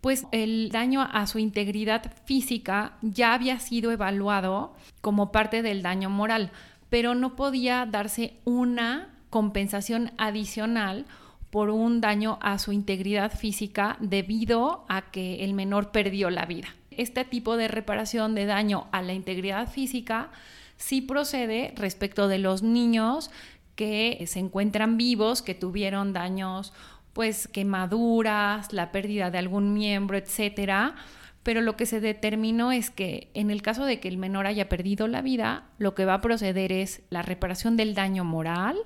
pues 0.00 0.26
el 0.30 0.70
daño 0.70 1.00
a 1.00 1.26
su 1.26 1.40
integridad 1.40 2.12
física 2.24 2.98
ya 3.02 3.34
había 3.34 3.58
sido 3.58 3.90
evaluado 3.90 4.74
como 5.00 5.32
parte 5.32 5.62
del 5.62 5.82
daño 5.82 6.08
moral, 6.08 6.52
pero 6.88 7.16
no 7.16 7.34
podía 7.34 7.84
darse 7.86 8.34
una 8.44 9.08
compensación 9.30 10.12
adicional 10.18 11.06
por 11.54 11.70
un 11.70 12.00
daño 12.00 12.36
a 12.42 12.58
su 12.58 12.72
integridad 12.72 13.30
física 13.30 13.96
debido 14.00 14.84
a 14.88 15.12
que 15.12 15.44
el 15.44 15.54
menor 15.54 15.92
perdió 15.92 16.28
la 16.28 16.46
vida. 16.46 16.74
Este 16.90 17.24
tipo 17.24 17.56
de 17.56 17.68
reparación 17.68 18.34
de 18.34 18.44
daño 18.44 18.88
a 18.90 19.02
la 19.02 19.12
integridad 19.12 19.70
física 19.70 20.32
sí 20.78 21.00
procede 21.00 21.72
respecto 21.76 22.26
de 22.26 22.38
los 22.38 22.64
niños 22.64 23.30
que 23.76 24.20
se 24.26 24.40
encuentran 24.40 24.96
vivos, 24.96 25.42
que 25.42 25.54
tuvieron 25.54 26.12
daños, 26.12 26.72
pues 27.12 27.46
quemaduras, 27.46 28.72
la 28.72 28.90
pérdida 28.90 29.30
de 29.30 29.38
algún 29.38 29.74
miembro, 29.74 30.16
etcétera. 30.18 30.96
Pero 31.44 31.60
lo 31.60 31.76
que 31.76 31.86
se 31.86 32.00
determinó 32.00 32.72
es 32.72 32.90
que 32.90 33.30
en 33.32 33.52
el 33.52 33.62
caso 33.62 33.84
de 33.84 34.00
que 34.00 34.08
el 34.08 34.18
menor 34.18 34.48
haya 34.48 34.68
perdido 34.68 35.06
la 35.06 35.22
vida, 35.22 35.68
lo 35.78 35.94
que 35.94 36.04
va 36.04 36.14
a 36.14 36.20
proceder 36.20 36.72
es 36.72 37.02
la 37.10 37.22
reparación 37.22 37.76
del 37.76 37.94
daño 37.94 38.24
moral, 38.24 38.76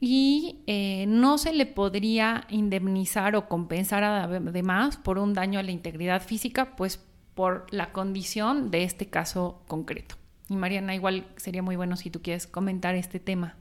y 0.00 0.60
eh, 0.66 1.06
no 1.08 1.38
se 1.38 1.52
le 1.52 1.66
podría 1.66 2.46
indemnizar 2.50 3.36
o 3.36 3.48
compensar 3.48 4.04
además 4.04 4.96
por 4.96 5.18
un 5.18 5.34
daño 5.34 5.58
a 5.58 5.62
la 5.62 5.70
integridad 5.70 6.22
física, 6.22 6.76
pues 6.76 7.00
por 7.34 7.66
la 7.70 7.92
condición 7.92 8.70
de 8.70 8.84
este 8.84 9.06
caso 9.06 9.62
concreto. 9.66 10.16
Y 10.48 10.56
Mariana, 10.56 10.94
igual 10.94 11.26
sería 11.36 11.62
muy 11.62 11.76
bueno 11.76 11.96
si 11.96 12.10
tú 12.10 12.22
quieres 12.22 12.46
comentar 12.46 12.94
este 12.94 13.18
tema. 13.18 13.56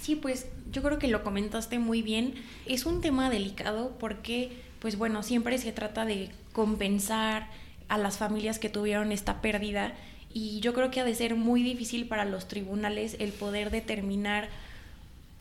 Sí, 0.00 0.16
pues 0.16 0.46
yo 0.70 0.82
creo 0.82 0.98
que 0.98 1.08
lo 1.08 1.22
comentaste 1.22 1.78
muy 1.78 2.02
bien. 2.02 2.34
Es 2.66 2.86
un 2.86 3.00
tema 3.00 3.30
delicado 3.30 3.96
porque, 3.98 4.52
pues 4.80 4.96
bueno, 4.96 5.22
siempre 5.22 5.58
se 5.58 5.72
trata 5.72 6.04
de 6.04 6.30
compensar 6.52 7.48
a 7.88 7.98
las 7.98 8.16
familias 8.16 8.58
que 8.58 8.68
tuvieron 8.68 9.12
esta 9.12 9.42
pérdida 9.42 9.92
y 10.32 10.60
yo 10.60 10.72
creo 10.72 10.90
que 10.90 11.00
ha 11.00 11.04
de 11.04 11.14
ser 11.14 11.34
muy 11.34 11.62
difícil 11.62 12.08
para 12.08 12.24
los 12.24 12.48
tribunales 12.48 13.16
el 13.18 13.32
poder 13.32 13.70
determinar 13.70 14.48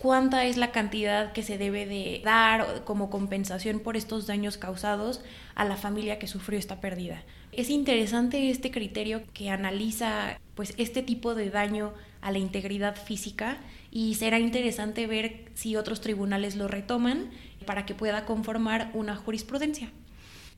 cuánta 0.01 0.45
es 0.45 0.57
la 0.57 0.71
cantidad 0.71 1.31
que 1.31 1.43
se 1.43 1.59
debe 1.59 1.85
de 1.85 2.21
dar 2.25 2.83
como 2.85 3.11
compensación 3.11 3.79
por 3.79 3.95
estos 3.95 4.25
daños 4.25 4.57
causados 4.57 5.21
a 5.53 5.63
la 5.63 5.77
familia 5.77 6.17
que 6.17 6.25
sufrió 6.25 6.57
esta 6.57 6.81
pérdida. 6.81 7.23
Es 7.51 7.69
interesante 7.69 8.49
este 8.49 8.71
criterio 8.71 9.21
que 9.33 9.51
analiza 9.51 10.39
pues 10.55 10.73
este 10.77 11.03
tipo 11.03 11.35
de 11.35 11.51
daño 11.51 11.93
a 12.21 12.31
la 12.31 12.39
integridad 12.39 12.95
física 12.95 13.57
y 13.91 14.15
será 14.15 14.39
interesante 14.39 15.05
ver 15.05 15.51
si 15.53 15.75
otros 15.75 16.01
tribunales 16.01 16.55
lo 16.55 16.67
retoman 16.67 17.29
para 17.67 17.85
que 17.85 17.93
pueda 17.93 18.25
conformar 18.25 18.89
una 18.95 19.15
jurisprudencia. 19.15 19.91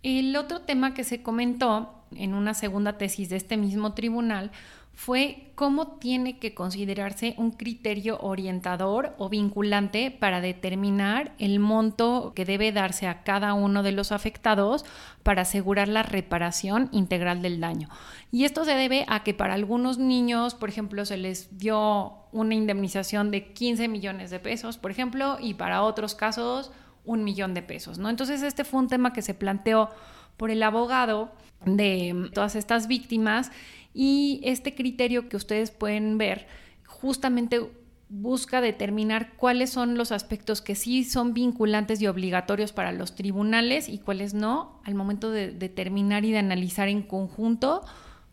El 0.03 0.38
otro 0.38 0.62
tema 0.62 0.93
que 0.93 1.03
se 1.03 1.21
comentó 1.21 2.05
en 2.15 2.33
una 2.33 2.53
segunda 2.53 2.97
tesis 2.97 3.27
de 3.27 3.35
este 3.35 3.57
mismo 3.57 3.93
tribunal 3.93 4.51
fue 4.95 5.51
cómo 5.55 5.97
tiene 5.97 6.38
que 6.38 6.53
considerarse 6.53 7.33
un 7.38 7.51
criterio 7.51 8.19
orientador 8.21 9.15
o 9.17 9.27
vinculante 9.27 10.12
para 10.12 10.39
determinar 10.39 11.33
el 11.39 11.59
monto 11.59 12.33
que 12.35 12.45
debe 12.45 12.71
darse 12.71 13.07
a 13.07 13.23
cada 13.23 13.53
uno 13.53 13.81
de 13.81 13.91
los 13.91 14.12
afectados 14.12 14.85
para 15.23 15.41
asegurar 15.41 15.88
la 15.88 16.03
reparación 16.03 16.89
integral 16.91 17.41
del 17.41 17.59
daño. 17.59 17.89
Y 18.31 18.45
esto 18.45 18.65
se 18.65 18.75
debe 18.75 19.05
a 19.07 19.23
que 19.23 19.33
para 19.33 19.55
algunos 19.55 19.97
niños, 19.97 20.53
por 20.53 20.69
ejemplo, 20.69 21.05
se 21.05 21.17
les 21.17 21.57
dio 21.57 22.13
una 22.31 22.53
indemnización 22.53 23.31
de 23.31 23.51
15 23.51 23.88
millones 23.88 24.29
de 24.29 24.39
pesos, 24.39 24.77
por 24.77 24.91
ejemplo, 24.91 25.38
y 25.39 25.55
para 25.55 25.81
otros 25.81 26.13
casos 26.13 26.71
un 27.03 27.23
millón 27.23 27.53
de 27.53 27.62
pesos, 27.63 27.97
¿no? 27.97 28.09
Entonces 28.09 28.43
este 28.43 28.63
fue 28.63 28.79
un 28.79 28.88
tema 28.88 29.12
que 29.12 29.21
se 29.21 29.33
planteó 29.33 29.89
por 30.38 30.51
el 30.51 30.63
abogado 30.63 31.31
de 31.65 32.29
todas 32.33 32.55
estas 32.55 32.88
víctimas 32.88 33.51
y 33.93 34.41
este 34.43 34.75
criterio 34.75 35.29
que 35.29 35.38
ustedes 35.38 35.71
pueden 35.71 36.17
ver 36.17 36.47
justamente 36.88 37.62
busca 38.09 38.62
determinar 38.62 39.33
cuáles 39.38 39.71
son 39.71 39.97
los 39.97 40.12
aspectos 40.12 40.62
que 40.62 40.75
sí 40.75 41.03
son 41.03 41.33
vinculantes 41.33 42.00
y 42.01 42.07
obligatorios 42.07 42.71
para 42.71 42.91
los 42.91 43.15
tribunales 43.15 43.89
y 43.89 43.97
cuáles 43.97 44.35
no, 44.35 44.79
al 44.83 44.93
momento 44.93 45.31
de 45.31 45.51
determinar 45.51 46.23
y 46.23 46.31
de 46.31 46.38
analizar 46.38 46.89
en 46.89 47.01
conjunto 47.01 47.83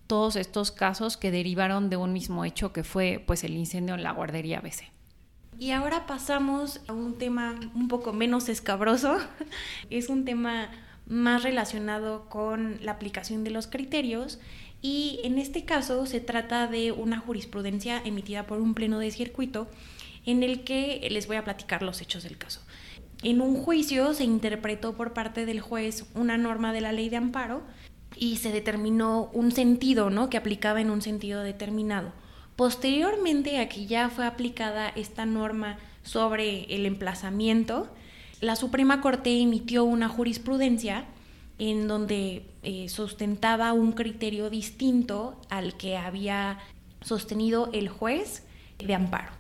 todos 0.07 0.37
estos 0.37 0.71
casos 0.71 1.17
que 1.17 1.31
derivaron 1.31 1.89
de 1.89 1.97
un 1.97 2.13
mismo 2.13 2.45
hecho 2.45 2.73
que 2.73 2.85
fue 2.85 3.23
pues 3.27 3.43
el 3.45 3.57
incendio 3.57 3.95
en 3.95 4.03
la 4.03 4.13
guardería 4.13 4.61
BC. 4.61 4.91
Y 5.59 5.71
ahora 5.71 6.07
pasamos 6.07 6.81
a 6.89 6.93
un 6.93 7.17
tema 7.17 7.55
un 7.75 7.89
poco 7.89 8.13
menos 8.13 8.49
escabroso. 8.49 9.19
es 9.91 10.09
un 10.09 10.25
tema 10.25 10.71
más 11.07 11.43
relacionado 11.43 12.29
con 12.29 12.85
la 12.85 12.93
aplicación 12.93 13.45
de 13.45 13.51
los 13.51 13.67
criterios 13.67 14.41
y 14.83 15.21
en 15.25 15.39
este 15.39 15.65
caso 15.65 16.07
se 16.07 16.21
trata 16.21 16.67
de 16.67 16.93
una 16.93 17.19
jurisprudencia 17.19 18.01
emitida 18.05 18.47
por 18.47 18.61
un 18.61 18.75
pleno 18.75 18.99
de 18.99 19.11
circuito 19.11 19.69
en 20.27 20.43
el 20.43 20.65
que 20.65 21.07
les 21.11 21.27
voy 21.27 21.37
a 21.37 21.45
platicar 21.45 21.83
los 21.83 22.01
hechos 22.01 22.23
del 22.23 22.39
caso. 22.39 22.61
En 23.23 23.41
un 23.41 23.57
juicio 23.57 24.15
se 24.15 24.25
interpretó 24.25 24.95
por 24.97 25.13
parte 25.13 25.45
del 25.45 25.61
juez 25.61 26.07
una 26.15 26.39
norma 26.39 26.73
de 26.73 26.81
la 26.81 26.93
ley 26.93 27.11
de 27.11 27.17
amparo 27.17 27.63
y 28.17 28.37
se 28.37 28.51
determinó 28.51 29.31
un 29.33 29.53
sentido, 29.53 30.11
¿no? 30.11 30.31
Que 30.31 30.39
aplicaba 30.39 30.81
en 30.81 30.91
un 30.91 31.03
sentido 31.03 31.43
determinado. 31.43 32.13
Posteriormente 32.57 33.59
a 33.59 33.69
que 33.69 33.87
ya 33.87 34.09
fue 34.09 34.27
aplicada 34.27 34.89
esta 34.89 35.27
norma 35.27 35.79
sobre 36.03 36.65
el 36.75 36.87
emplazamiento, 36.87 37.89
la 38.41 38.57
Suprema 38.57 39.01
Corte 39.03 39.39
emitió 39.41 39.85
una 39.85 40.09
jurisprudencia 40.09 41.05
en 41.61 41.87
donde 41.87 42.47
eh, 42.63 42.89
sustentaba 42.89 43.75
un 43.75 43.93
criterio 43.93 44.49
distinto 44.49 45.39
al 45.51 45.77
que 45.77 45.97
había 45.97 46.59
sostenido 47.03 47.69
el 47.73 47.89
juez 47.89 48.45
de 48.79 48.95
amparo. 48.95 49.31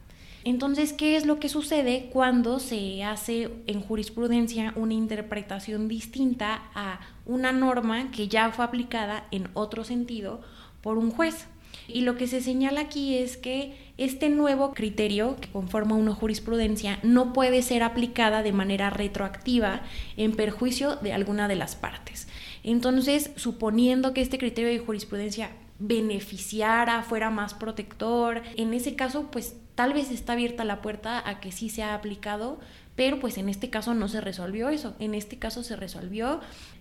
Entonces, 0.45 0.93
¿qué 0.93 1.17
es 1.17 1.25
lo 1.25 1.41
que 1.41 1.49
sucede 1.49 2.11
cuando 2.12 2.61
se 2.61 3.03
hace 3.05 3.50
en 3.67 3.81
jurisprudencia 3.81 4.75
una 4.77 4.95
interpretación 4.95 5.89
distinta 5.89 6.62
a 6.75 7.00
una 7.25 7.53
norma 7.53 8.11
que 8.11 8.29
ya 8.29 8.50
fue 8.50 8.67
aplicada 8.67 9.27
en 9.31 9.49
otro 9.55 9.85
sentido 9.85 10.43
por 10.83 10.99
un 10.99 11.11
juez? 11.11 11.47
Y 11.93 12.03
lo 12.03 12.17
que 12.17 12.27
se 12.27 12.41
señala 12.41 12.83
aquí 12.83 13.17
es 13.17 13.37
que 13.37 13.75
este 13.99 14.29
nuevo 14.29 14.73
criterio 14.73 15.37
que 15.41 15.51
conforma 15.51 15.95
una 15.95 16.15
jurisprudencia 16.15 16.99
no 17.03 17.33
puede 17.33 17.63
ser 17.63 17.83
aplicada 17.83 18.43
de 18.43 18.53
manera 18.53 18.91
retroactiva 18.91 19.83
en 20.17 20.33
perjuicio 20.33 20.97
de 20.97 21.13
alguna 21.13 21.49
de 21.49 21.57
las 21.57 21.77
partes. 21.77 22.29
Entonces, 22.63 23.31
suponiendo 23.37 24.15
que 24.15 24.21
este 24.21 24.39
criterio 24.39 24.71
de 24.71 24.79
jurisprudencia 24.79 25.51
beneficiara, 25.79 27.03
fuera 27.03 27.31
más 27.31 27.55
protector, 27.55 28.43
en 28.57 28.75
ese 28.75 28.97
caso, 28.97 29.31
pues 29.31 29.57
tal 29.75 29.95
vez 29.95 30.11
está 30.11 30.35
abierta 30.35 30.65
la 30.65 30.83
puerta 30.83 31.27
a 31.29 31.41
que 31.41 31.53
sí 31.53 31.71
se 31.71 31.83
ha 31.83 31.95
aplicado, 31.95 32.61
pero 32.97 33.19
pues 33.19 33.39
en 33.39 33.49
este 33.49 33.71
caso 33.71 33.95
no 33.95 34.09
se 34.09 34.21
resolvió 34.21 34.69
eso. 34.69 34.95
En 34.99 35.15
este 35.15 35.39
caso 35.39 35.63
se 35.63 35.77
resolvió 35.77 36.41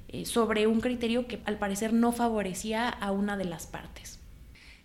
eh, 0.10 0.25
sobre 0.25 0.68
un 0.68 0.82
criterio 0.82 1.28
que 1.28 1.39
al 1.46 1.58
parecer 1.58 1.94
no 1.94 2.12
favorecía 2.12 2.89
a 2.89 3.12
una 3.12 3.38
de 3.38 3.46
las 3.46 3.68
partes. 3.68 4.18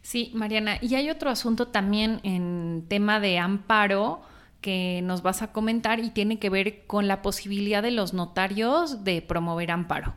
Sí, 0.04 0.30
Mariana, 0.34 0.76
y 0.82 0.96
hay 0.96 1.08
otro 1.08 1.30
asunto 1.30 1.68
también 1.68 2.20
en 2.24 2.84
tema 2.88 3.20
de 3.20 3.38
amparo 3.38 4.20
que 4.60 5.00
nos 5.02 5.22
vas 5.22 5.40
a 5.40 5.50
comentar 5.50 5.98
y 5.98 6.10
tiene 6.10 6.38
que 6.38 6.50
ver 6.50 6.86
con 6.86 7.08
la 7.08 7.22
posibilidad 7.22 7.82
de 7.82 7.90
los 7.90 8.12
notarios 8.12 9.02
de 9.02 9.22
promover 9.22 9.70
amparo. 9.70 10.14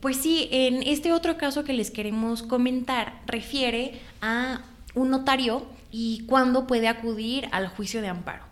Pues 0.00 0.16
sí, 0.16 0.48
en 0.50 0.82
este 0.82 1.12
otro 1.12 1.36
caso 1.36 1.62
que 1.62 1.74
les 1.74 1.90
queremos 1.90 2.42
comentar 2.42 3.20
refiere 3.26 4.00
a 4.22 4.62
un 4.94 5.10
notario 5.10 5.66
y 5.92 6.24
cuándo 6.26 6.66
puede 6.66 6.88
acudir 6.88 7.50
al 7.52 7.68
juicio 7.68 8.00
de 8.00 8.08
amparo. 8.08 8.44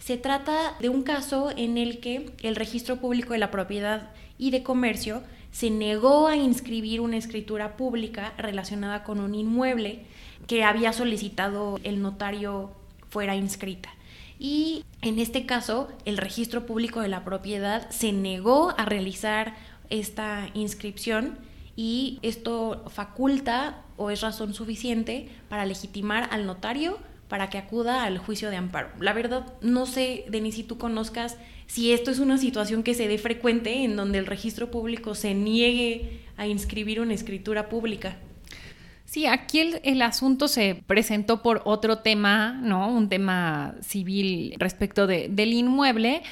Se 0.00 0.16
trata 0.16 0.74
de 0.80 0.88
un 0.88 1.04
caso 1.04 1.52
en 1.56 1.78
el 1.78 2.00
que 2.00 2.32
el 2.42 2.56
registro 2.56 2.96
público 2.96 3.34
de 3.34 3.38
la 3.38 3.52
propiedad 3.52 4.10
y 4.36 4.50
de 4.50 4.64
comercio 4.64 5.22
se 5.52 5.70
negó 5.70 6.26
a 6.26 6.36
inscribir 6.36 7.00
una 7.00 7.18
escritura 7.18 7.76
pública 7.76 8.32
relacionada 8.38 9.04
con 9.04 9.20
un 9.20 9.34
inmueble 9.34 10.06
que 10.46 10.64
había 10.64 10.92
solicitado 10.92 11.78
el 11.84 12.02
notario 12.02 12.72
fuera 13.10 13.36
inscrita. 13.36 13.90
Y 14.38 14.84
en 15.02 15.18
este 15.18 15.46
caso, 15.46 15.88
el 16.04 16.16
registro 16.16 16.66
público 16.66 17.00
de 17.00 17.08
la 17.08 17.22
propiedad 17.22 17.88
se 17.90 18.12
negó 18.12 18.74
a 18.76 18.84
realizar 18.86 19.54
esta 19.90 20.48
inscripción 20.54 21.38
y 21.76 22.18
esto 22.22 22.84
faculta 22.88 23.82
o 23.96 24.10
es 24.10 24.20
razón 24.20 24.54
suficiente 24.54 25.28
para 25.48 25.66
legitimar 25.66 26.28
al 26.32 26.46
notario 26.46 26.98
para 27.28 27.50
que 27.50 27.58
acuda 27.58 28.04
al 28.04 28.18
juicio 28.18 28.50
de 28.50 28.56
amparo. 28.56 28.88
La 29.00 29.12
verdad, 29.12 29.52
no 29.60 29.86
sé, 29.86 30.24
Denis, 30.28 30.56
si 30.56 30.64
tú 30.64 30.76
conozcas 30.76 31.36
si 31.66 31.92
esto 31.92 32.10
es 32.10 32.18
una 32.18 32.38
situación 32.38 32.82
que 32.82 32.94
se 32.94 33.08
dé 33.08 33.18
frecuente 33.18 33.84
en 33.84 33.96
donde 33.96 34.18
el 34.18 34.26
registro 34.26 34.70
público 34.70 35.14
se 35.14 35.34
niegue 35.34 36.20
a 36.36 36.46
inscribir 36.46 37.00
una 37.00 37.14
escritura 37.14 37.68
pública. 37.68 38.18
Sí, 39.04 39.26
aquí 39.26 39.60
el, 39.82 40.00
asunto 40.00 40.48
se 40.48 40.82
presentó 40.86 41.42
por 41.42 41.60
otro 41.66 41.98
tema, 41.98 42.52
¿no? 42.62 42.88
Un 42.88 43.10
tema 43.10 43.74
civil 43.82 44.54
respecto 44.56 45.06
del 45.06 45.52
inmueble, 45.52 46.22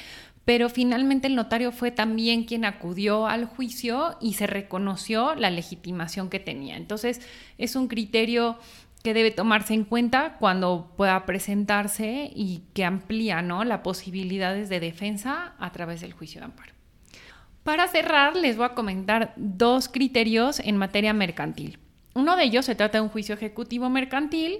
pero 0.45 0.67
finalmente 0.67 1.27
el 1.27 1.35
notario 1.35 1.71
fue 1.71 1.91
también 1.91 2.43
quien 2.43 2.65
acudió 2.65 3.27
al 3.27 3.45
juicio 3.45 4.17
y 4.19 4.33
se 4.33 4.47
reconoció 4.47 5.35
la 5.35 5.51
legitimación 5.51 6.29
que 6.31 6.39
tenía. 6.39 6.75
Entonces, 6.75 7.21
es 7.59 7.75
un 7.75 7.87
criterio 7.87 8.57
que 9.03 9.13
debe 9.13 9.31
tomarse 9.31 9.73
en 9.73 9.83
cuenta 9.83 10.37
cuando 10.39 10.93
pueda 10.95 11.25
presentarse 11.25 12.31
y 12.35 12.63
que 12.73 12.85
amplía 12.85 13.41
¿no? 13.41 13.63
las 13.63 13.79
posibilidades 13.79 14.69
de 14.69 14.79
defensa 14.79 15.53
a 15.57 15.71
través 15.71 16.01
del 16.01 16.13
juicio 16.13 16.41
de 16.41 16.45
amparo. 16.45 16.73
Para 17.63 17.87
cerrar, 17.87 18.35
les 18.35 18.57
voy 18.57 18.65
a 18.65 18.73
comentar 18.73 19.33
dos 19.35 19.87
criterios 19.87 20.59
en 20.59 20.77
materia 20.77 21.13
mercantil. 21.13 21.79
Uno 22.13 22.35
de 22.35 22.43
ellos 22.43 22.65
se 22.65 22.75
trata 22.75 22.97
de 22.97 23.03
un 23.03 23.09
juicio 23.09 23.35
ejecutivo 23.35 23.89
mercantil, 23.89 24.59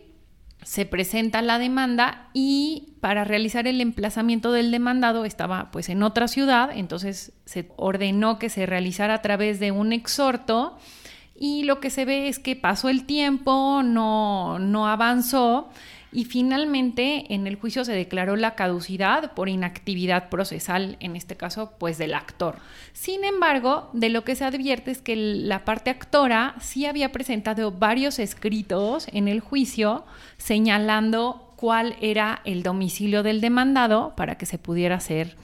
se 0.63 0.85
presenta 0.85 1.41
la 1.41 1.57
demanda 1.57 2.29
y 2.33 2.93
para 3.01 3.23
realizar 3.23 3.67
el 3.67 3.81
emplazamiento 3.81 4.51
del 4.51 4.69
demandado 4.69 5.25
estaba 5.25 5.71
pues 5.71 5.89
en 5.89 6.03
otra 6.03 6.27
ciudad, 6.27 6.69
entonces 6.73 7.33
se 7.45 7.71
ordenó 7.77 8.37
que 8.37 8.49
se 8.49 8.67
realizara 8.67 9.15
a 9.15 9.21
través 9.23 9.59
de 9.59 9.71
un 9.71 9.91
exhorto 9.91 10.77
y 11.41 11.63
lo 11.63 11.79
que 11.79 11.89
se 11.89 12.05
ve 12.05 12.27
es 12.27 12.37
que 12.37 12.55
pasó 12.55 12.87
el 12.87 13.05
tiempo, 13.05 13.81
no, 13.83 14.59
no 14.59 14.87
avanzó 14.87 15.69
y 16.11 16.25
finalmente 16.25 17.33
en 17.33 17.47
el 17.47 17.55
juicio 17.55 17.83
se 17.83 17.93
declaró 17.93 18.35
la 18.35 18.53
caducidad 18.53 19.33
por 19.33 19.49
inactividad 19.49 20.29
procesal, 20.29 20.97
en 20.99 21.15
este 21.15 21.35
caso 21.35 21.73
pues 21.79 21.97
del 21.97 22.13
actor. 22.13 22.57
Sin 22.93 23.23
embargo, 23.23 23.89
de 23.93 24.09
lo 24.09 24.23
que 24.23 24.35
se 24.35 24.45
advierte 24.45 24.91
es 24.91 25.01
que 25.01 25.15
la 25.15 25.65
parte 25.65 25.89
actora 25.89 26.53
sí 26.61 26.85
había 26.85 27.11
presentado 27.11 27.71
varios 27.71 28.19
escritos 28.19 29.07
en 29.11 29.27
el 29.27 29.39
juicio 29.39 30.05
señalando 30.37 31.55
cuál 31.55 31.95
era 32.01 32.43
el 32.45 32.61
domicilio 32.61 33.23
del 33.23 33.41
demandado 33.41 34.13
para 34.15 34.37
que 34.37 34.45
se 34.45 34.59
pudiera 34.59 34.97
hacer 34.97 35.35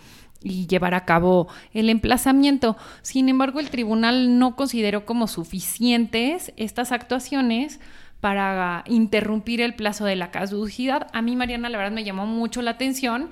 y 0.51 0.67
llevar 0.67 0.93
a 0.93 1.05
cabo 1.05 1.47
el 1.73 1.89
emplazamiento. 1.89 2.77
Sin 3.01 3.29
embargo, 3.29 3.60
el 3.60 3.69
tribunal 3.69 4.39
no 4.39 4.55
consideró 4.55 5.05
como 5.05 5.27
suficientes 5.27 6.53
estas 6.57 6.91
actuaciones 6.91 7.79
para 8.19 8.83
interrumpir 8.88 9.62
el 9.62 9.75
plazo 9.75 10.05
de 10.05 10.15
la 10.15 10.31
caducidad. 10.31 11.07
A 11.13 11.21
mí, 11.21 11.36
Mariana, 11.36 11.69
la 11.69 11.77
verdad 11.77 11.93
me 11.93 12.03
llamó 12.03 12.25
mucho 12.25 12.62
la 12.62 12.71
atención 12.71 13.29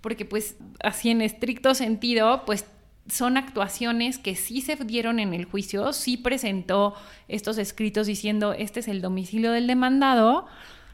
porque 0.00 0.26
pues 0.26 0.58
así 0.82 1.08
en 1.08 1.22
estricto 1.22 1.74
sentido, 1.74 2.44
pues 2.44 2.66
son 3.08 3.36
actuaciones 3.36 4.18
que 4.18 4.34
sí 4.34 4.60
se 4.60 4.76
dieron 4.76 5.18
en 5.18 5.34
el 5.34 5.44
juicio, 5.44 5.92
sí 5.92 6.16
presentó 6.16 6.94
estos 7.28 7.58
escritos 7.58 8.06
diciendo 8.06 8.52
este 8.52 8.80
es 8.80 8.88
el 8.88 9.00
domicilio 9.00 9.52
del 9.52 9.66
demandado, 9.66 10.46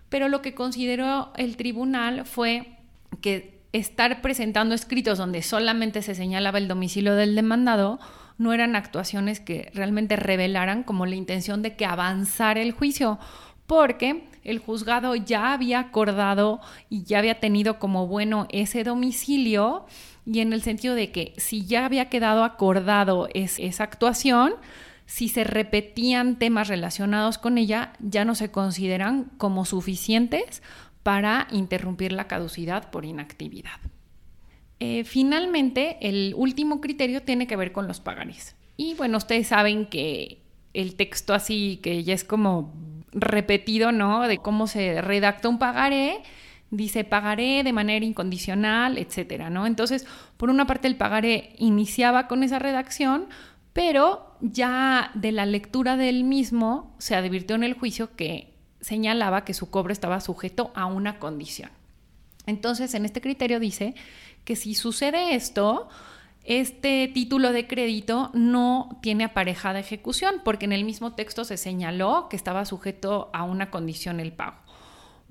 pero 0.08 0.28
lo 0.28 0.42
que 0.42 0.54
consideró 0.54 1.32
el 1.36 1.56
tribunal 1.56 2.24
fue 2.24 2.76
que 3.20 3.59
estar 3.72 4.20
presentando 4.22 4.74
escritos 4.74 5.18
donde 5.18 5.42
solamente 5.42 6.02
se 6.02 6.14
señalaba 6.14 6.58
el 6.58 6.68
domicilio 6.68 7.14
del 7.14 7.34
demandado 7.34 8.00
no 8.38 8.54
eran 8.54 8.74
actuaciones 8.74 9.38
que 9.38 9.70
realmente 9.74 10.16
revelaran 10.16 10.82
como 10.82 11.04
la 11.04 11.14
intención 11.14 11.60
de 11.60 11.76
que 11.76 11.84
avanzara 11.84 12.62
el 12.62 12.72
juicio, 12.72 13.18
porque 13.66 14.24
el 14.44 14.58
juzgado 14.58 15.14
ya 15.14 15.52
había 15.52 15.78
acordado 15.78 16.60
y 16.88 17.04
ya 17.04 17.18
había 17.18 17.38
tenido 17.38 17.78
como 17.78 18.06
bueno 18.06 18.46
ese 18.50 18.82
domicilio 18.82 19.84
y 20.24 20.40
en 20.40 20.54
el 20.54 20.62
sentido 20.62 20.94
de 20.94 21.12
que 21.12 21.34
si 21.36 21.66
ya 21.66 21.84
había 21.84 22.08
quedado 22.08 22.44
acordado 22.44 23.28
esa 23.34 23.84
actuación, 23.84 24.54
si 25.04 25.28
se 25.28 25.44
repetían 25.44 26.36
temas 26.36 26.68
relacionados 26.68 27.36
con 27.36 27.58
ella, 27.58 27.92
ya 27.98 28.24
no 28.24 28.34
se 28.34 28.50
consideran 28.50 29.24
como 29.36 29.64
suficientes 29.66 30.62
para 31.02 31.48
interrumpir 31.50 32.12
la 32.12 32.28
caducidad 32.28 32.90
por 32.90 33.04
inactividad. 33.04 33.80
Eh, 34.80 35.04
finalmente, 35.04 35.98
el 36.00 36.34
último 36.36 36.80
criterio 36.80 37.22
tiene 37.22 37.46
que 37.46 37.56
ver 37.56 37.72
con 37.72 37.86
los 37.86 38.00
pagarés. 38.00 38.56
Y 38.76 38.94
bueno, 38.94 39.18
ustedes 39.18 39.48
saben 39.48 39.86
que 39.86 40.42
el 40.72 40.94
texto 40.94 41.34
así, 41.34 41.80
que 41.82 42.02
ya 42.02 42.14
es 42.14 42.24
como 42.24 42.72
repetido, 43.12 43.92
¿no? 43.92 44.26
De 44.26 44.38
cómo 44.38 44.66
se 44.66 45.02
redacta 45.02 45.48
un 45.48 45.58
pagaré, 45.58 46.22
dice 46.70 47.04
pagaré 47.04 47.62
de 47.62 47.72
manera 47.72 48.04
incondicional, 48.04 48.96
etcétera, 48.96 49.50
¿no? 49.50 49.66
Entonces, 49.66 50.06
por 50.36 50.48
una 50.48 50.66
parte, 50.66 50.88
el 50.88 50.96
pagaré 50.96 51.54
iniciaba 51.58 52.26
con 52.28 52.42
esa 52.42 52.58
redacción, 52.58 53.26
pero 53.72 54.36
ya 54.40 55.10
de 55.14 55.32
la 55.32 55.46
lectura 55.46 55.96
del 55.96 56.24
mismo 56.24 56.94
se 56.98 57.14
advirtió 57.14 57.56
en 57.56 57.64
el 57.64 57.74
juicio 57.74 58.14
que 58.16 58.49
señalaba 58.80 59.44
que 59.44 59.54
su 59.54 59.70
cobro 59.70 59.92
estaba 59.92 60.20
sujeto 60.20 60.70
a 60.74 60.86
una 60.86 61.18
condición. 61.18 61.70
Entonces, 62.46 62.94
en 62.94 63.04
este 63.04 63.20
criterio 63.20 63.60
dice 63.60 63.94
que 64.44 64.56
si 64.56 64.74
sucede 64.74 65.34
esto, 65.34 65.88
este 66.44 67.08
título 67.08 67.52
de 67.52 67.66
crédito 67.66 68.30
no 68.32 68.98
tiene 69.02 69.24
aparejada 69.24 69.78
ejecución, 69.78 70.36
porque 70.44 70.64
en 70.64 70.72
el 70.72 70.84
mismo 70.84 71.12
texto 71.12 71.44
se 71.44 71.56
señaló 71.56 72.28
que 72.28 72.36
estaba 72.36 72.64
sujeto 72.64 73.30
a 73.32 73.44
una 73.44 73.70
condición 73.70 74.20
el 74.20 74.32
pago. 74.32 74.56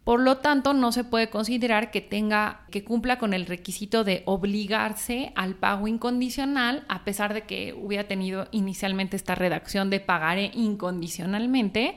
Por 0.03 0.21
lo 0.21 0.37
tanto, 0.37 0.73
no 0.73 0.91
se 0.91 1.03
puede 1.03 1.29
considerar 1.29 1.91
que 1.91 2.01
tenga 2.01 2.61
que 2.71 2.83
cumpla 2.83 3.19
con 3.19 3.33
el 3.33 3.45
requisito 3.45 4.03
de 4.03 4.23
obligarse 4.25 5.31
al 5.35 5.55
pago 5.55 5.87
incondicional 5.87 6.83
a 6.87 7.03
pesar 7.03 7.33
de 7.33 7.43
que 7.43 7.73
hubiera 7.73 8.07
tenido 8.07 8.47
inicialmente 8.51 9.17
esta 9.17 9.35
redacción 9.35 9.89
de 9.89 9.99
pagaré 9.99 10.51
incondicionalmente 10.53 11.95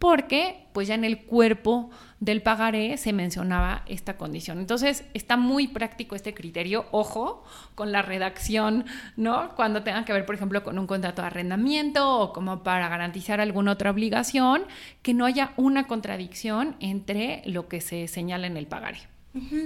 porque 0.00 0.66
pues 0.72 0.88
ya 0.88 0.94
en 0.94 1.04
el 1.04 1.24
cuerpo 1.24 1.90
del 2.20 2.40
pagaré 2.42 2.96
se 2.96 3.12
mencionaba 3.12 3.84
esta 3.86 4.16
condición. 4.16 4.58
Entonces 4.58 5.04
está 5.12 5.36
muy 5.36 5.68
práctico 5.68 6.16
este 6.16 6.32
criterio, 6.32 6.86
ojo, 6.90 7.44
con 7.74 7.92
la 7.92 8.00
redacción, 8.00 8.86
¿no? 9.16 9.54
Cuando 9.56 9.82
tenga 9.82 10.06
que 10.06 10.14
ver, 10.14 10.24
por 10.24 10.34
ejemplo, 10.34 10.64
con 10.64 10.78
un 10.78 10.86
contrato 10.86 11.20
de 11.20 11.26
arrendamiento 11.28 12.18
o 12.18 12.32
como 12.32 12.62
para 12.62 12.88
garantizar 12.88 13.42
alguna 13.42 13.72
otra 13.72 13.90
obligación, 13.90 14.62
que 15.02 15.12
no 15.12 15.26
haya 15.26 15.52
una 15.58 15.86
contradicción 15.86 16.76
entre 16.80 17.42
lo 17.44 17.68
que 17.68 17.82
se 17.82 18.08
señala 18.08 18.46
en 18.46 18.56
el 18.56 18.66
pagaré. 18.66 19.09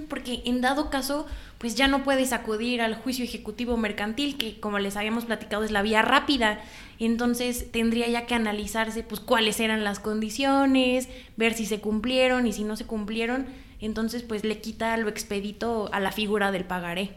Porque 0.09 0.42
en 0.44 0.61
dado 0.61 0.90
caso, 0.90 1.27
pues 1.57 1.74
ya 1.74 1.88
no 1.88 2.05
puedes 2.05 2.35
acudir 2.35 2.83
al 2.83 2.94
juicio 2.96 3.24
ejecutivo 3.24 3.79
mercantil, 3.79 4.37
que 4.37 4.61
como 4.61 4.79
les 4.79 4.96
habíamos 4.96 5.24
platicado 5.24 5.64
es 5.64 5.70
la 5.70 5.81
vía 5.81 6.03
rápida. 6.03 6.61
Entonces 6.98 7.72
tendría 7.72 8.09
ya 8.09 8.27
que 8.27 8.35
analizarse 8.35 9.03
pues 9.03 9.20
cuáles 9.20 9.61
eran 9.61 9.83
las 9.83 10.00
condiciones, 10.00 11.09
ver 11.37 11.55
si 11.55 11.64
se 11.64 11.81
cumplieron 11.81 12.46
y 12.46 12.53
si 12.53 12.64
no 12.64 12.77
se 12.77 12.85
cumplieron. 12.85 13.46
Entonces 13.81 14.22
pues 14.22 14.44
le 14.44 14.61
quita 14.61 14.96
lo 14.98 15.09
expedito 15.09 15.88
a 15.92 16.00
la 16.00 16.12
figura 16.12 16.53
del 16.53 16.64
pagaré. 16.64 17.12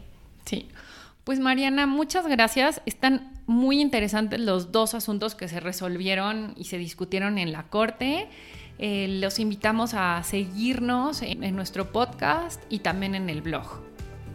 Sí. 0.46 0.66
Pues 1.24 1.40
Mariana, 1.40 1.86
muchas 1.86 2.26
gracias. 2.26 2.80
Están 2.86 3.38
muy 3.46 3.82
interesantes 3.82 4.40
los 4.40 4.72
dos 4.72 4.94
asuntos 4.94 5.34
que 5.34 5.48
se 5.48 5.60
resolvieron 5.60 6.54
y 6.56 6.64
se 6.64 6.78
discutieron 6.78 7.36
en 7.36 7.52
la 7.52 7.64
corte. 7.64 8.28
Eh, 8.78 9.18
los 9.20 9.38
invitamos 9.38 9.94
a 9.94 10.22
seguirnos 10.22 11.22
en, 11.22 11.54
nuestro 11.56 11.90
podcast 11.92 12.62
y 12.68 12.80
también 12.80 13.14
en 13.14 13.28
el 13.28 13.42
blog. 13.42 13.80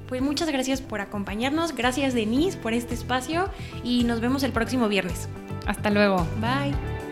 Pues 0.08 0.21
muchas 0.21 0.49
gracias 0.49 0.82
por 0.82 1.01
acompañarnos, 1.01 1.75
gracias 1.75 2.13
Denise 2.13 2.58
por 2.58 2.73
este 2.73 2.93
espacio 2.93 3.49
y 3.84 4.03
nos 4.03 4.19
vemos 4.19 4.43
el 4.43 4.51
próximo 4.51 4.88
viernes. 4.88 5.29
Hasta 5.65 5.89
luego. 5.89 6.27
Bye. 6.39 7.02